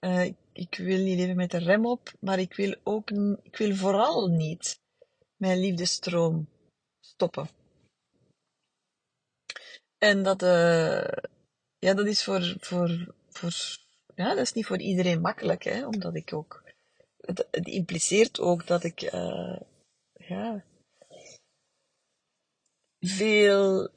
Ik 0.00 0.36
wil 0.76 0.98
niet 0.98 1.18
leven 1.18 1.36
met 1.36 1.50
de 1.50 1.58
rem 1.58 1.86
op, 1.86 2.12
maar 2.20 2.38
ik 2.38 2.54
wil 2.54 2.74
ook, 2.82 3.10
ik 3.42 3.56
wil 3.56 3.74
vooral 3.74 4.26
niet 4.26 4.80
mijn 5.36 5.58
liefdestroom 5.58 6.48
stoppen. 7.00 7.48
En 9.98 10.22
dat, 10.22 10.42
uh, 10.42 11.08
ja, 11.78 11.94
dat 11.94 12.06
is 12.06 12.24
voor, 12.24 12.56
voor, 12.60 13.14
voor, 13.28 13.52
ja, 14.14 14.28
dat 14.28 14.44
is 14.44 14.52
niet 14.52 14.66
voor 14.66 14.78
iedereen 14.78 15.20
makkelijk, 15.20 15.64
hè, 15.64 15.86
omdat 15.86 16.14
ik 16.14 16.32
ook, 16.32 16.64
het, 17.16 17.46
impliceert 17.50 18.40
ook 18.40 18.66
dat 18.66 18.84
ik, 18.84 19.02
uh, 19.02 19.60
ja, 20.12 20.64
veel 23.00 23.88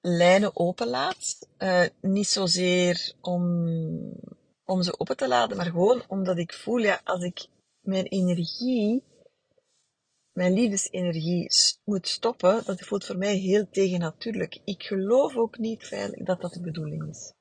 lijnen 0.00 0.56
openlaat. 0.56 1.48
Uh, 1.58 1.84
niet 2.00 2.26
zozeer 2.26 3.12
om 3.20 3.66
om 4.64 4.82
ze 4.82 4.98
open 4.98 5.16
te 5.16 5.28
laden, 5.28 5.56
maar 5.56 5.66
gewoon 5.66 6.02
omdat 6.08 6.38
ik 6.38 6.52
voel, 6.52 6.78
ja, 6.78 7.00
als 7.04 7.22
ik 7.22 7.46
mijn 7.80 8.06
energie, 8.06 9.04
mijn 10.32 10.52
liefdesenergie 10.52 11.50
moet 11.84 12.08
stoppen, 12.08 12.64
dat 12.64 12.80
voelt 12.80 13.04
voor 13.04 13.18
mij 13.18 13.36
heel 13.36 13.68
tegennatuurlijk. 13.70 14.60
Ik 14.64 14.82
geloof 14.82 15.36
ook 15.36 15.58
niet 15.58 15.84
veilig 15.84 16.24
dat 16.24 16.40
dat 16.40 16.52
de 16.52 16.60
bedoeling 16.60 17.08
is. 17.08 17.32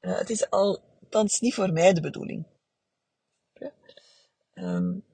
Uh, 0.00 0.18
het 0.18 0.30
is 0.30 0.50
althans 0.50 1.40
niet 1.40 1.54
voor 1.54 1.72
mij 1.72 1.92
de 1.92 2.00
bedoeling. 2.00 2.46
Ja? 3.52 3.72
Um, 4.54 5.04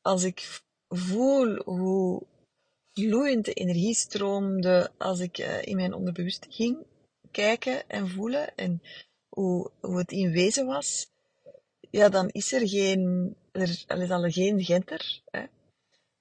als 0.00 0.22
ik 0.22 0.62
voel 0.88 1.62
hoe 1.64 2.26
vloeiend 2.92 3.44
de 3.44 3.52
energie 3.52 3.94
stroomde 3.94 4.90
als 4.98 5.20
ik 5.20 5.38
uh, 5.38 5.62
in 5.62 5.76
mijn 5.76 5.94
onderbewust 5.94 6.46
ging 6.48 6.86
kijken 7.30 7.88
en 7.88 8.08
voelen 8.08 8.56
en 8.56 8.82
hoe, 9.38 9.70
het 9.80 10.12
in 10.12 10.30
wezen 10.30 10.66
was, 10.66 11.10
ja, 11.90 12.08
dan 12.08 12.28
is 12.28 12.52
er 12.52 12.68
geen, 12.68 13.34
er, 13.52 14.02
is 14.02 14.10
al 14.10 14.30
geen 14.30 14.64
gender. 14.64 15.22
Hè? 15.30 15.44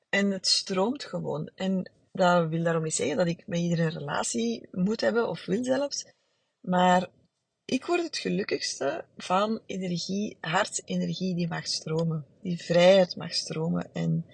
En 0.10 0.32
het 0.32 0.48
stroomt 0.48 1.04
gewoon. 1.04 1.50
En 1.56 1.92
dat 2.12 2.50
wil 2.50 2.64
daarom 2.64 2.84
niet 2.84 2.96
zeggen 2.96 3.18
dat 3.18 3.28
ik 3.28 3.48
met 3.48 3.60
iedereen 3.60 3.86
een 3.86 4.00
relatie 4.00 4.68
moet 4.72 5.02
hebben, 5.02 5.30
of 5.30 5.46
wil 5.46 5.64
zelfs. 5.64 6.06
Maar 6.62 7.10
ik 7.66 7.86
word 7.86 8.04
het 8.04 8.18
gelukkigste 8.18 9.06
van 9.18 9.62
energie, 9.66 10.38
hartsenergie 10.42 11.36
die 11.36 11.48
mag 11.48 11.68
stromen. 11.68 12.26
Die 12.42 12.64
vrijheid 12.64 13.16
mag 13.16 13.34
stromen. 13.34 13.94
En 13.94 14.26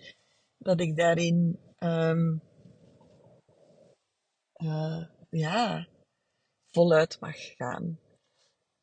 dat 0.57 0.79
ik 0.79 0.97
daarin, 0.97 1.59
um, 1.79 2.41
uh, 4.63 5.03
ja, 5.29 5.88
voluit 6.71 7.19
mag 7.19 7.36
gaan. 7.55 7.99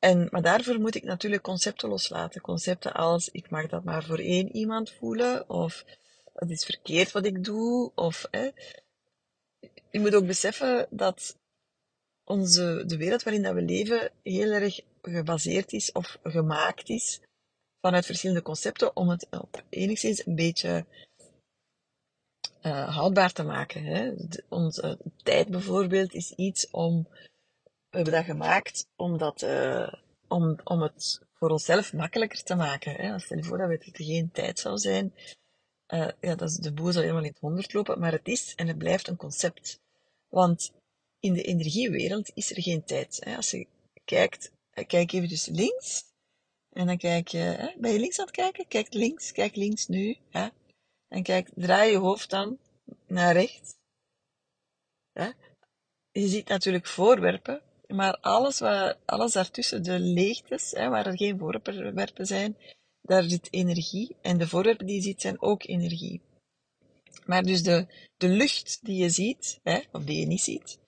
En, 0.01 0.29
maar 0.31 0.43
daarvoor 0.43 0.81
moet 0.81 0.95
ik 0.95 1.03
natuurlijk 1.03 1.43
concepten 1.43 1.89
loslaten. 1.89 2.41
Concepten 2.41 2.93
als, 2.93 3.29
ik 3.29 3.51
mag 3.51 3.67
dat 3.67 3.85
maar 3.85 4.05
voor 4.05 4.19
één 4.19 4.57
iemand 4.57 4.91
voelen, 4.91 5.49
of 5.49 5.85
het 6.35 6.51
is 6.51 6.65
verkeerd 6.65 7.13
wat 7.13 7.25
ik 7.25 7.45
doe, 7.45 7.93
of, 7.95 8.27
hè. 8.31 8.51
Je 9.91 10.01
moet 10.01 10.15
ook 10.15 10.27
beseffen 10.27 10.87
dat 10.91 11.37
onze, 12.25 12.85
de 12.87 12.97
wereld 12.97 13.23
waarin 13.23 13.43
dat 13.43 13.55
we 13.55 13.63
leven 13.63 14.11
heel 14.23 14.51
erg 14.51 14.81
gebaseerd 15.03 15.73
is, 15.73 15.93
of 15.93 16.19
gemaakt 16.23 16.89
is, 16.89 17.21
vanuit 17.81 18.07
verschillende 18.07 18.43
concepten, 18.43 18.97
om 18.97 19.09
het 19.09 19.27
op 19.31 19.65
enigszins 19.69 20.27
een 20.27 20.35
beetje 20.35 20.87
uh, 22.63 22.97
houdbaar 22.97 23.33
te 23.33 23.43
maken. 23.43 23.85
Hè. 23.85 24.13
onze 24.49 24.99
tijd 25.23 25.49
bijvoorbeeld 25.49 26.15
is 26.15 26.33
iets 26.33 26.71
om 26.71 27.09
we 27.91 27.97
hebben 27.97 28.15
dat 28.15 28.25
gemaakt 28.25 28.87
omdat, 28.97 29.43
uh, 29.43 29.93
om, 30.29 30.59
om 30.65 30.83
het 30.83 31.21
voor 31.35 31.51
onszelf 31.51 31.93
makkelijker 31.93 32.43
te 32.43 32.55
maken. 32.55 32.95
Hè. 32.95 33.19
Stel 33.19 33.37
je 33.37 33.45
voor 33.45 33.59
dat 33.59 33.71
het 33.71 33.89
geen 33.93 34.31
tijd 34.31 34.59
zou 34.59 34.79
zijn. 34.79 35.15
Uh, 35.89 36.09
ja, 36.21 36.35
dat 36.35 36.59
de 36.61 36.73
boel 36.73 36.93
zou 36.93 37.05
helemaal 37.05 37.25
in 37.25 37.31
het 37.31 37.41
honderd 37.41 37.73
lopen, 37.73 37.99
maar 38.01 38.13
het 38.13 38.29
is 38.29 38.55
en 38.55 38.67
het 38.67 38.79
blijft 38.79 39.09
een 39.09 39.17
concept. 39.17 39.81
Want 40.29 40.73
in 41.21 41.33
de 41.33 41.43
energiewereld 41.43 42.31
is 42.35 42.51
er 42.51 42.63
geen 42.63 42.85
tijd. 42.85 43.17
Hè. 43.25 43.37
Als 43.37 43.51
je 43.51 43.67
kijkt, 44.05 44.53
eh, 44.71 44.87
kijk 44.87 45.13
even 45.13 45.29
dus 45.29 45.47
links, 45.47 46.05
en 46.73 46.87
dan 46.87 46.97
kijk 46.97 47.29
je, 47.29 47.39
hè, 47.39 47.73
ben 47.79 47.93
je 47.93 47.99
links 47.99 48.19
aan 48.19 48.27
het 48.27 48.35
kijken? 48.35 48.69
Kijk 48.69 48.95
links, 48.95 49.33
kijk 49.33 49.57
links 49.57 49.87
nu. 49.87 50.17
Hè? 50.31 50.49
En 51.09 51.23
kijk, 51.23 51.51
draai 51.55 51.91
je 51.91 51.97
hoofd 51.97 52.31
dan 52.31 52.59
naar 53.07 53.33
rechts. 53.33 53.75
Hè? 55.13 55.31
Je 56.11 56.29
ziet 56.29 56.49
natuurlijk 56.49 56.87
voorwerpen, 56.87 57.63
maar 57.93 58.17
alles, 58.21 58.59
wat, 58.59 58.97
alles 59.05 59.33
daartussen, 59.33 59.83
de 59.83 59.99
leegtes, 59.99 60.71
hè, 60.71 60.89
waar 60.89 61.07
er 61.07 61.17
geen 61.17 61.39
voorwerpen 61.39 62.27
zijn, 62.27 62.57
daar 63.03 63.23
zit 63.23 63.49
energie. 63.51 64.17
En 64.21 64.39
de 64.39 64.49
voorwerpen 64.49 64.87
die 64.87 64.97
je 64.97 65.03
ziet, 65.03 65.21
zijn 65.21 65.43
ook 65.43 65.65
energie. 65.65 66.21
Maar 67.27 67.43
dus 67.43 67.63
de, 67.63 67.87
de 68.17 68.29
lucht 68.29 68.79
die 68.83 68.97
je 68.97 69.11
ziet, 69.11 69.61
hè, 69.63 69.81
of 69.93 70.05
die 70.05 70.21
je 70.21 70.27
niet 70.27 70.41
ziet, 70.41 70.79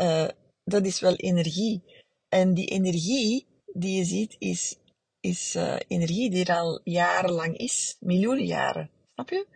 uh, 0.00 0.28
dat 0.64 0.86
is 0.86 1.00
wel 1.00 1.14
energie. 1.14 1.82
En 2.28 2.54
die 2.54 2.66
energie 2.66 3.46
die 3.72 3.96
je 3.96 4.04
ziet, 4.04 4.36
is, 4.38 4.76
is 5.20 5.56
uh, 5.56 5.76
energie 5.88 6.30
die 6.30 6.44
er 6.44 6.56
al 6.56 6.80
jarenlang 6.84 7.56
is, 7.56 7.96
miljoenen 8.00 8.46
jaren. 8.46 8.90
Snap 9.12 9.30
je? 9.30 9.46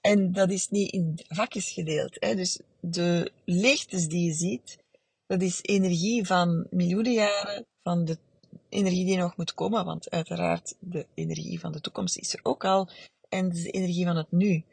En 0.00 0.32
dat 0.32 0.50
is 0.50 0.68
niet 0.68 0.92
in 0.92 1.18
vakjes 1.28 1.70
gedeeld. 1.70 2.16
Hè? 2.18 2.34
Dus 2.34 2.60
de 2.80 3.32
leegtes 3.44 4.08
die 4.08 4.26
je 4.26 4.32
ziet, 4.32 4.78
dat 5.26 5.42
is 5.42 5.62
energie 5.62 6.26
van 6.26 6.66
miljoenen 6.70 7.12
jaren, 7.12 7.66
van 7.82 8.04
de 8.04 8.18
energie 8.68 9.04
die 9.04 9.16
nog 9.16 9.36
moet 9.36 9.54
komen, 9.54 9.84
want 9.84 10.10
uiteraard 10.10 10.76
de 10.80 11.06
energie 11.14 11.60
van 11.60 11.72
de 11.72 11.80
toekomst 11.80 12.16
is 12.16 12.34
er 12.34 12.40
ook 12.42 12.64
al, 12.64 12.88
en 13.28 13.48
de 13.48 13.70
energie 13.70 14.04
van 14.04 14.16
het 14.16 14.30
nu. 14.30 14.64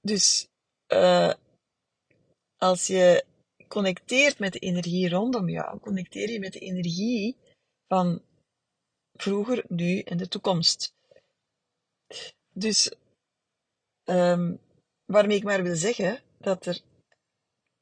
Dus 0.00 0.48
uh, 0.92 1.32
als 2.56 2.86
je 2.86 3.24
connecteert 3.68 4.38
met 4.38 4.52
de 4.52 4.58
energie 4.58 5.08
rondom 5.08 5.48
jou, 5.48 5.78
connecteer 5.78 6.30
je 6.30 6.38
met 6.38 6.52
de 6.52 6.58
energie 6.58 7.36
van 7.88 8.22
vroeger, 9.12 9.64
nu 9.68 9.98
en 9.98 10.16
de 10.16 10.28
toekomst. 10.28 10.94
Dus 12.52 12.92
um, 14.04 14.60
waarmee 15.04 15.36
ik 15.36 15.44
maar 15.44 15.62
wil 15.62 15.76
zeggen 15.76 16.20
dat 16.38 16.66
er 16.66 16.80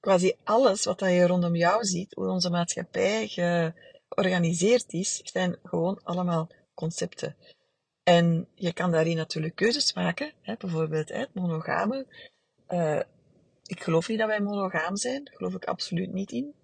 quasi 0.05 0.35
alles 0.45 0.85
wat 0.85 1.01
je 1.01 1.27
rondom 1.27 1.57
jou 1.57 1.85
ziet, 1.85 2.15
hoe 2.15 2.29
onze 2.29 2.51
maatschappij 2.51 3.29
georganiseerd 3.29 4.93
is, 4.93 5.21
zijn 5.25 5.57
gewoon 5.63 6.01
allemaal 6.03 6.49
concepten. 6.75 7.37
En 8.03 8.49
je 8.55 8.73
kan 8.73 8.91
daarin 8.91 9.17
natuurlijk 9.17 9.55
keuzes 9.55 9.93
maken, 9.93 10.33
hè, 10.41 10.55
bijvoorbeeld 10.59 11.09
hè, 11.09 11.25
monogame. 11.33 12.07
Uh, 12.69 13.01
ik 13.67 13.83
geloof 13.83 14.09
niet 14.09 14.19
dat 14.19 14.29
wij 14.29 14.41
monogaam 14.41 14.97
zijn, 14.97 15.25
daar 15.25 15.35
geloof 15.35 15.55
ik 15.55 15.65
absoluut 15.65 16.13
niet 16.13 16.33
in. 16.33 16.55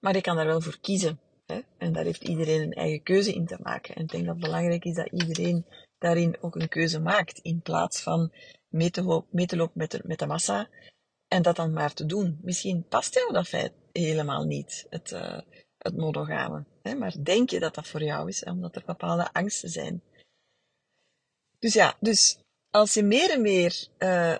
Maar 0.00 0.14
je 0.14 0.20
kan 0.20 0.36
daar 0.36 0.46
wel 0.46 0.60
voor 0.60 0.78
kiezen. 0.80 1.20
Hè? 1.46 1.60
En 1.78 1.92
daar 1.92 2.04
heeft 2.04 2.22
iedereen 2.22 2.62
een 2.62 2.72
eigen 2.72 3.02
keuze 3.02 3.32
in 3.32 3.46
te 3.46 3.58
maken. 3.62 3.94
En 3.94 4.02
ik 4.02 4.10
denk 4.10 4.24
dat 4.24 4.34
het 4.34 4.44
belangrijk 4.44 4.84
is 4.84 4.94
dat 4.94 5.12
iedereen 5.12 5.66
daarin 5.98 6.36
ook 6.40 6.54
een 6.56 6.68
keuze 6.68 7.00
maakt, 7.00 7.38
in 7.38 7.60
plaats 7.60 8.00
van 8.00 8.32
mee 8.68 8.90
te, 8.90 9.02
lopen 9.02 9.68
met 9.72 9.90
de, 9.90 10.00
met 10.04 10.18
de 10.18 10.26
massa 10.26 10.68
en 11.28 11.42
dat 11.42 11.56
dan 11.56 11.72
maar 11.72 11.94
te 11.94 12.06
doen. 12.06 12.38
Misschien 12.42 12.84
past 12.88 13.14
jou 13.14 13.32
dat 13.32 13.48
feit 13.48 13.72
helemaal 13.92 14.44
niet, 14.44 14.86
het, 14.90 15.10
uh, 15.10 15.38
het 15.78 15.96
monogame. 15.96 16.64
Hè? 16.82 16.94
Maar 16.94 17.14
denk 17.22 17.50
je 17.50 17.60
dat 17.60 17.74
dat 17.74 17.88
voor 17.88 18.02
jou 18.02 18.28
is, 18.28 18.44
omdat 18.44 18.76
er 18.76 18.82
bepaalde 18.86 19.32
angsten 19.32 19.68
zijn. 19.68 20.02
Dus 21.58 21.72
ja, 21.74 21.96
dus 22.00 22.38
als 22.70 22.94
je 22.94 23.02
meer 23.02 23.30
en 23.30 23.42
meer 23.42 23.88
uh, 23.98 24.36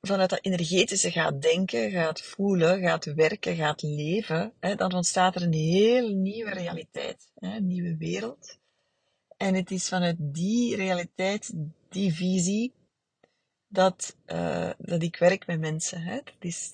vanuit 0.00 0.30
dat 0.30 0.44
energetische 0.44 1.10
gaat 1.10 1.42
denken, 1.42 1.90
gaat 1.90 2.20
voelen, 2.20 2.80
gaat 2.80 3.04
werken, 3.04 3.56
gaat 3.56 3.82
leven, 3.82 4.52
hè, 4.60 4.74
dan 4.74 4.94
ontstaat 4.94 5.34
er 5.34 5.42
een 5.42 5.52
heel 5.52 6.08
nieuwe 6.08 6.50
realiteit, 6.50 7.30
hè, 7.34 7.56
een 7.56 7.66
nieuwe 7.66 7.96
wereld. 7.96 8.58
En 9.36 9.54
het 9.54 9.70
is 9.70 9.88
vanuit 9.88 10.16
die 10.18 10.76
realiteit, 10.76 11.52
die 11.88 12.14
visie, 12.14 12.72
dat, 13.76 14.16
uh, 14.26 14.70
dat 14.78 15.02
ik 15.02 15.16
werk 15.16 15.46
met 15.46 15.60
mensen. 15.60 16.02
Hè. 16.02 16.14
Dat, 16.14 16.34
is, 16.38 16.72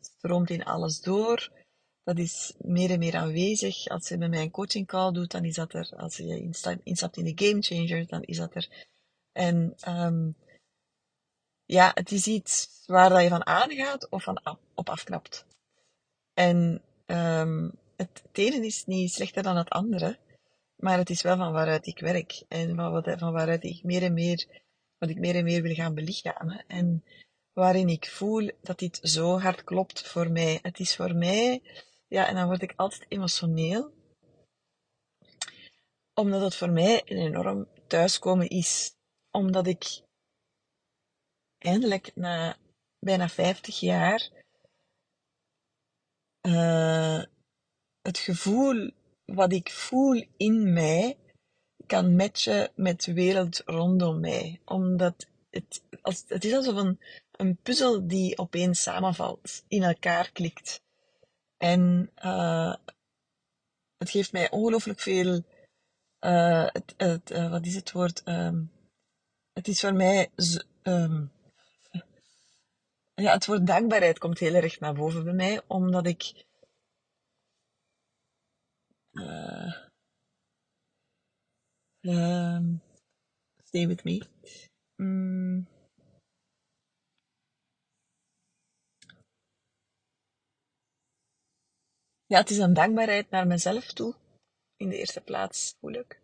stroomt 0.00 0.50
in 0.50 0.64
alles 0.64 1.00
door. 1.00 1.50
Dat 2.04 2.18
is 2.18 2.54
meer 2.58 2.90
en 2.90 2.98
meer 2.98 3.16
aanwezig. 3.16 3.88
Als 3.88 4.08
je 4.08 4.16
met 4.16 4.30
mij 4.30 4.42
een 4.42 4.50
coaching 4.50 4.86
call 4.86 5.12
doet, 5.12 5.30
dan 5.30 5.44
is 5.44 5.54
dat 5.54 5.72
er. 5.72 5.92
Als 5.96 6.16
je 6.16 6.50
instapt 6.82 7.16
in 7.16 7.34
de 7.34 7.46
game 7.46 7.62
changer, 7.62 8.06
dan 8.06 8.22
is 8.22 8.36
dat 8.36 8.54
er. 8.54 8.68
En 9.32 9.74
um, 9.88 10.36
ja, 11.64 11.90
het 11.94 12.10
is 12.12 12.26
iets 12.26 12.82
waar 12.86 13.08
dat 13.08 13.22
je 13.22 13.28
van 13.28 13.46
aangaat 13.46 14.08
of 14.08 14.22
van 14.22 14.58
op 14.74 14.88
afknapt. 14.88 15.44
En 16.34 16.82
um, 17.06 17.72
het, 17.96 18.22
het 18.28 18.38
ene 18.38 18.66
is 18.66 18.86
niet 18.86 19.12
slechter 19.12 19.42
dan 19.42 19.56
het 19.56 19.68
andere, 19.68 20.18
maar 20.76 20.98
het 20.98 21.10
is 21.10 21.22
wel 21.22 21.36
van 21.36 21.52
waaruit 21.52 21.86
ik 21.86 22.00
werk 22.00 22.42
en 22.48 22.76
van 23.18 23.32
waaruit 23.32 23.64
ik 23.64 23.82
meer 23.82 24.02
en 24.02 24.14
meer, 24.14 24.46
wat 25.00 25.08
ik 25.08 25.18
meer 25.18 25.34
en 25.34 25.44
meer 25.44 25.62
wil 25.62 25.74
gaan 25.74 25.94
belichamen. 25.94 26.64
En 26.66 27.04
waarin 27.52 27.88
ik 27.88 28.06
voel 28.06 28.50
dat 28.62 28.78
dit 28.78 28.98
zo 29.02 29.38
hard 29.38 29.64
klopt 29.64 30.08
voor 30.08 30.30
mij. 30.30 30.58
Het 30.62 30.78
is 30.78 30.96
voor 30.96 31.14
mij, 31.14 31.62
ja, 32.08 32.26
en 32.28 32.34
dan 32.34 32.46
word 32.46 32.62
ik 32.62 32.72
altijd 32.76 33.04
emotioneel, 33.08 33.92
omdat 36.14 36.40
het 36.40 36.54
voor 36.54 36.70
mij 36.70 37.02
een 37.04 37.18
enorm 37.18 37.68
thuiskomen 37.86 38.48
is. 38.48 38.94
Omdat 39.30 39.66
ik 39.66 40.02
eindelijk 41.58 42.16
na 42.16 42.56
bijna 42.98 43.28
50 43.28 43.80
jaar 43.80 44.30
uh, 46.46 47.22
het 48.02 48.18
gevoel 48.18 48.90
wat 49.24 49.52
ik 49.52 49.70
voel 49.70 50.26
in 50.36 50.72
mij 50.72 51.18
kan 51.90 52.16
matchen 52.16 52.70
met 52.74 53.04
de 53.04 53.12
wereld 53.12 53.62
rondom 53.64 54.20
mij. 54.20 54.60
Omdat 54.64 55.26
het, 55.50 55.82
als, 56.02 56.24
het 56.28 56.44
is 56.44 56.54
alsof 56.54 56.76
een, 56.76 57.00
een 57.30 57.56
puzzel 57.56 58.06
die 58.06 58.38
opeens 58.38 58.82
samenvalt, 58.82 59.64
in 59.68 59.82
elkaar 59.82 60.30
klikt. 60.32 60.82
En 61.56 62.10
uh, 62.24 62.74
het 63.96 64.10
geeft 64.10 64.32
mij 64.32 64.50
ongelooflijk 64.50 65.00
veel. 65.00 65.42
Uh, 66.20 66.66
het, 66.66 66.94
het, 66.96 67.30
uh, 67.30 67.50
wat 67.50 67.66
is 67.66 67.74
het 67.74 67.92
woord? 67.92 68.22
Um, 68.28 68.72
het 69.52 69.68
is 69.68 69.80
voor 69.80 69.94
mij. 69.94 70.30
Um, 70.82 71.32
ja, 73.14 73.32
het 73.32 73.46
woord 73.46 73.66
dankbaarheid 73.66 74.18
komt 74.18 74.38
heel 74.38 74.54
erg 74.54 74.80
naar 74.80 74.94
boven 74.94 75.24
bij 75.24 75.32
mij, 75.32 75.62
omdat 75.66 76.06
ik. 76.06 76.44
Um, 82.02 82.80
stay 83.64 83.86
with 83.86 84.04
me. 84.04 84.22
Mm. 84.96 85.66
Ja, 92.26 92.38
het 92.38 92.50
is 92.50 92.58
een 92.58 92.74
dankbaarheid 92.74 93.30
naar 93.30 93.46
mezelf 93.46 93.92
toe. 93.92 94.14
In 94.76 94.88
de 94.88 94.96
eerste 94.96 95.20
plaats, 95.20 95.74
voel 95.80 95.92
ik. 95.92 96.20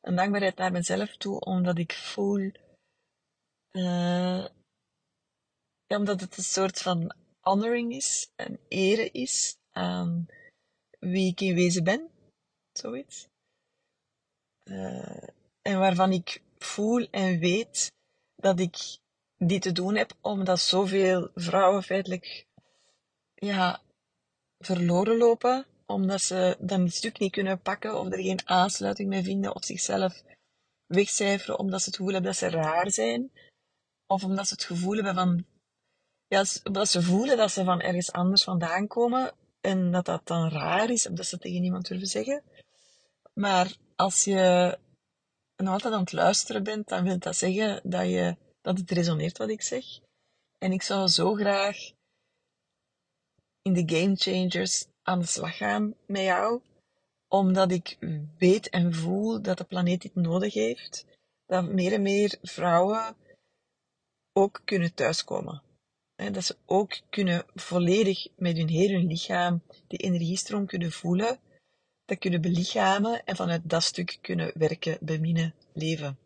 Een 0.00 0.16
dankbaarheid 0.16 0.56
naar 0.56 0.72
mezelf 0.72 1.16
toe, 1.16 1.40
omdat 1.40 1.78
ik 1.78 1.92
voel 1.92 2.52
uh, 3.76 4.46
ja, 5.86 5.96
omdat 5.96 6.20
het 6.20 6.36
een 6.36 6.44
soort 6.44 6.78
van 6.82 7.14
honoring 7.40 7.92
is, 7.92 8.30
een 8.36 8.58
ere 8.68 9.10
is 9.10 9.56
aan 9.70 10.26
wie 10.98 11.30
ik 11.30 11.40
in 11.40 11.54
wezen 11.54 11.84
ben, 11.84 12.10
zoiets. 12.72 13.28
Uh, 14.64 15.28
en 15.62 15.78
waarvan 15.78 16.12
ik 16.12 16.42
voel 16.58 17.06
en 17.10 17.38
weet 17.38 17.92
dat 18.36 18.60
ik 18.60 18.98
die 19.38 19.60
te 19.60 19.72
doen 19.72 19.96
heb, 19.96 20.12
omdat 20.20 20.60
zoveel 20.60 21.30
vrouwen 21.34 21.82
feitelijk 21.82 22.46
ja, 23.34 23.80
verloren 24.58 25.16
lopen, 25.16 25.66
omdat 25.86 26.20
ze 26.20 26.56
dan 26.60 26.80
het 26.80 26.94
stuk 26.94 27.18
niet 27.18 27.32
kunnen 27.32 27.60
pakken 27.60 28.00
of 28.00 28.12
er 28.12 28.22
geen 28.22 28.48
aansluiting 28.48 29.08
mee 29.08 29.22
vinden 29.22 29.54
of 29.54 29.64
zichzelf 29.64 30.22
wegcijferen 30.86 31.58
omdat 31.58 31.80
ze 31.80 31.86
het 31.86 31.96
gevoel 31.96 32.12
hebben 32.12 32.30
dat 32.30 32.40
ze 32.40 32.50
raar 32.50 32.90
zijn, 32.90 33.30
of 34.06 34.24
omdat 34.24 34.48
ze 34.48 34.54
het 34.54 34.64
gevoel 34.64 34.94
hebben 34.94 35.14
van 35.14 35.46
ja, 36.26 36.44
omdat 36.64 36.88
ze 36.88 37.02
voelen 37.02 37.36
dat 37.36 37.50
ze 37.50 37.64
van 37.64 37.80
ergens 37.80 38.12
anders 38.12 38.44
vandaan 38.44 38.86
komen 38.86 39.32
en 39.60 39.90
dat 39.90 40.04
dat 40.04 40.26
dan 40.26 40.48
raar 40.48 40.90
is, 40.90 41.08
omdat 41.08 41.26
ze 41.26 41.38
tegen 41.38 41.60
niemand 41.60 41.88
durven 41.88 42.06
zeggen. 42.06 42.42
Maar 43.34 43.76
als 43.96 44.24
je 44.24 44.78
nog 45.56 45.72
altijd 45.72 45.94
aan 45.94 46.00
het 46.00 46.12
luisteren 46.12 46.62
bent, 46.62 46.88
dan 46.88 47.04
wil 47.04 47.18
dat 47.18 47.36
zeggen 47.36 47.80
dat, 47.90 48.06
je, 48.06 48.36
dat 48.60 48.78
het 48.78 48.90
resoneert 48.90 49.38
wat 49.38 49.48
ik 49.48 49.62
zeg. 49.62 49.84
En 50.58 50.72
ik 50.72 50.82
zou 50.82 51.08
zo 51.08 51.34
graag 51.34 51.76
in 53.62 53.72
de 53.72 53.96
Game 53.96 54.16
Changers 54.16 54.86
aan 55.02 55.18
de 55.18 55.26
slag 55.26 55.56
gaan 55.56 55.94
met 56.06 56.22
jou, 56.22 56.60
omdat 57.28 57.70
ik 57.70 57.98
weet 58.38 58.68
en 58.68 58.94
voel 58.94 59.42
dat 59.42 59.58
de 59.58 59.64
planeet 59.64 60.02
dit 60.02 60.14
nodig 60.14 60.54
heeft, 60.54 61.04
dat 61.46 61.68
meer 61.68 61.92
en 61.92 62.02
meer 62.02 62.38
vrouwen 62.42 63.16
ook 64.32 64.62
kunnen 64.64 64.94
thuiskomen. 64.94 65.62
En 66.14 66.32
dat 66.32 66.44
ze 66.44 66.56
ook 66.66 67.00
kunnen 67.10 67.46
volledig 67.54 68.28
met 68.36 68.56
hun 68.56 68.68
hele 68.68 68.98
lichaam 68.98 69.62
die 69.86 69.98
energiestroom 69.98 70.66
kunnen 70.66 70.92
voelen, 70.92 71.38
dat 72.04 72.18
kunnen 72.18 72.40
belichamen 72.40 73.24
en 73.24 73.36
vanuit 73.36 73.70
dat 73.70 73.82
stuk 73.82 74.18
kunnen 74.20 74.52
werken, 74.54 74.98
beminnen, 75.00 75.54
leven. 75.72 76.18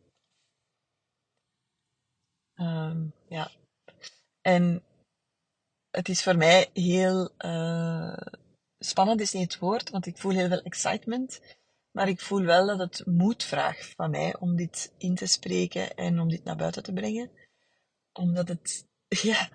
Ehm, 2.54 3.06
ja. 3.28 3.50
En 4.40 4.82
het 5.90 6.08
is 6.08 6.22
voor 6.22 6.36
mij 6.36 6.70
heel 6.72 7.30
uh, 7.38 8.16
spannend, 8.78 9.20
is 9.20 9.32
niet 9.32 9.52
het 9.52 9.60
woord, 9.60 9.90
want 9.90 10.06
ik 10.06 10.18
voel 10.18 10.32
heel 10.32 10.48
veel 10.48 10.62
excitement. 10.62 11.40
Maar 11.90 12.08
ik 12.08 12.20
voel 12.20 12.42
wel 12.42 12.66
dat 12.66 12.78
het 12.78 13.06
moed 13.06 13.44
vraagt 13.44 13.94
van 13.96 14.10
mij 14.10 14.36
om 14.38 14.56
dit 14.56 14.92
in 14.98 15.14
te 15.14 15.26
spreken 15.26 15.96
en 15.96 16.20
om 16.20 16.28
dit 16.28 16.44
naar 16.44 16.56
buiten 16.56 16.82
te 16.82 16.92
brengen. 16.92 17.30
Omdat 18.12 18.48
het, 18.48 18.86
ja, 19.22 19.48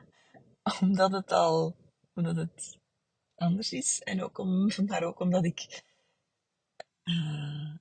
omdat 0.82 1.12
het 1.12 1.32
al, 1.32 1.76
omdat 2.14 2.36
het 2.36 2.80
anders 3.36 3.72
is. 3.72 4.02
En 4.02 4.24
ook 4.24 4.38
om, 4.38 4.70
maar 4.88 5.04
ook 5.04 5.20
omdat 5.20 5.46
ik, 5.46 5.84
uh, 7.04 7.76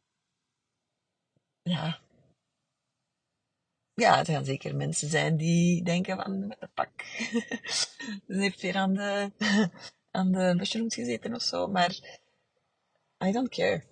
ja, 1.62 2.00
ja, 3.94 4.18
er 4.18 4.26
gaan 4.26 4.44
zeker 4.44 4.76
mensen 4.76 5.08
zijn 5.08 5.36
die 5.36 5.84
denken 5.84 6.16
van, 6.16 6.46
met 6.46 6.60
de 6.60 6.68
pak. 6.74 7.02
Ze 8.26 8.40
heeft 8.40 8.60
weer 8.60 8.76
aan 8.76 8.94
de, 8.94 9.30
aan 10.18 10.32
de 10.32 10.54
mushrooms 10.56 10.94
gezeten 10.94 11.34
of 11.34 11.42
zo, 11.42 11.66
maar 11.66 12.20
I 13.24 13.32
don't 13.32 13.48
care. 13.48 13.84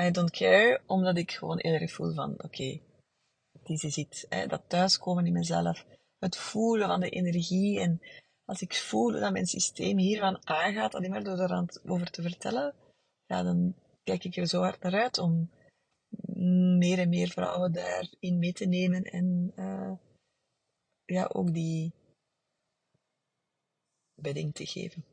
I 0.00 0.10
don't 0.10 0.30
care, 0.30 0.80
omdat 0.86 1.16
ik 1.16 1.32
gewoon 1.32 1.58
heel 1.58 1.88
voel 1.88 2.14
van, 2.14 2.32
oké, 2.32 2.44
okay, 2.44 2.82
het 3.52 3.68
is 3.68 3.96
iets, 3.96 4.26
hè, 4.28 4.46
dat 4.46 4.62
thuiskomen 4.66 5.26
in 5.26 5.32
mezelf, 5.32 5.86
het 6.18 6.36
voelen 6.36 6.88
van 6.88 7.00
de 7.00 7.10
energie 7.10 7.80
en 7.80 8.00
als 8.44 8.60
ik 8.60 8.74
voel 8.74 9.12
dat 9.12 9.32
mijn 9.32 9.46
systeem 9.46 9.98
hiervan 9.98 10.46
aangaat, 10.46 10.94
alleen 10.94 11.10
maar 11.10 11.24
door 11.24 11.38
er 11.38 11.80
over 11.86 12.10
te 12.10 12.22
vertellen, 12.22 12.74
ja, 13.26 13.42
dan 13.42 13.74
kijk 14.10 14.24
ik 14.24 14.36
er 14.36 14.46
zo 14.46 14.60
hard 14.62 14.82
naar 14.82 14.94
uit 14.94 15.18
om 15.18 15.50
meer 16.78 16.98
en 16.98 17.08
meer 17.08 17.28
vrouwen 17.28 17.72
daarin 17.72 18.38
mee 18.38 18.52
te 18.52 18.66
nemen 18.66 19.02
en 19.02 19.52
uh, 19.56 19.92
ja, 21.04 21.30
ook 21.32 21.54
die 21.54 21.92
bedding 24.14 24.54
te 24.54 24.66
geven. 24.66 25.04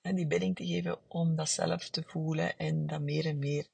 En 0.00 0.14
die 0.14 0.26
bedding 0.26 0.56
te 0.56 0.66
geven 0.66 0.98
om 1.08 1.36
dat 1.36 1.48
zelf 1.48 1.88
te 1.88 2.02
voelen 2.02 2.58
en 2.58 2.86
dat 2.86 3.00
meer 3.00 3.26
en 3.26 3.38
meer 3.38 3.66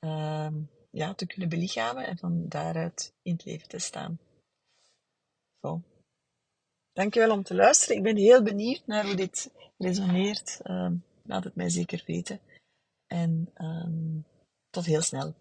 uh, 0.00 0.52
ja, 0.90 1.14
te 1.14 1.26
kunnen 1.26 1.48
belichamen 1.48 2.06
en 2.06 2.18
van 2.18 2.48
daaruit 2.48 3.12
in 3.22 3.32
het 3.32 3.44
leven 3.44 3.68
te 3.68 3.78
staan. 3.78 4.18
Zo. 5.60 5.82
Dankjewel 6.92 7.30
om 7.30 7.42
te 7.42 7.54
luisteren. 7.54 7.96
Ik 7.96 8.02
ben 8.02 8.16
heel 8.16 8.42
benieuwd 8.42 8.86
naar 8.86 9.04
hoe 9.04 9.14
dit 9.16 9.50
resoneert. 9.78 10.60
Uh, 10.64 10.90
laat 11.22 11.44
het 11.44 11.54
mij 11.54 11.68
zeker 11.68 12.02
weten. 12.06 12.40
En 13.14 13.50
um, 13.56 14.24
tot 14.70 14.84
heel 14.84 15.02
snel. 15.02 15.34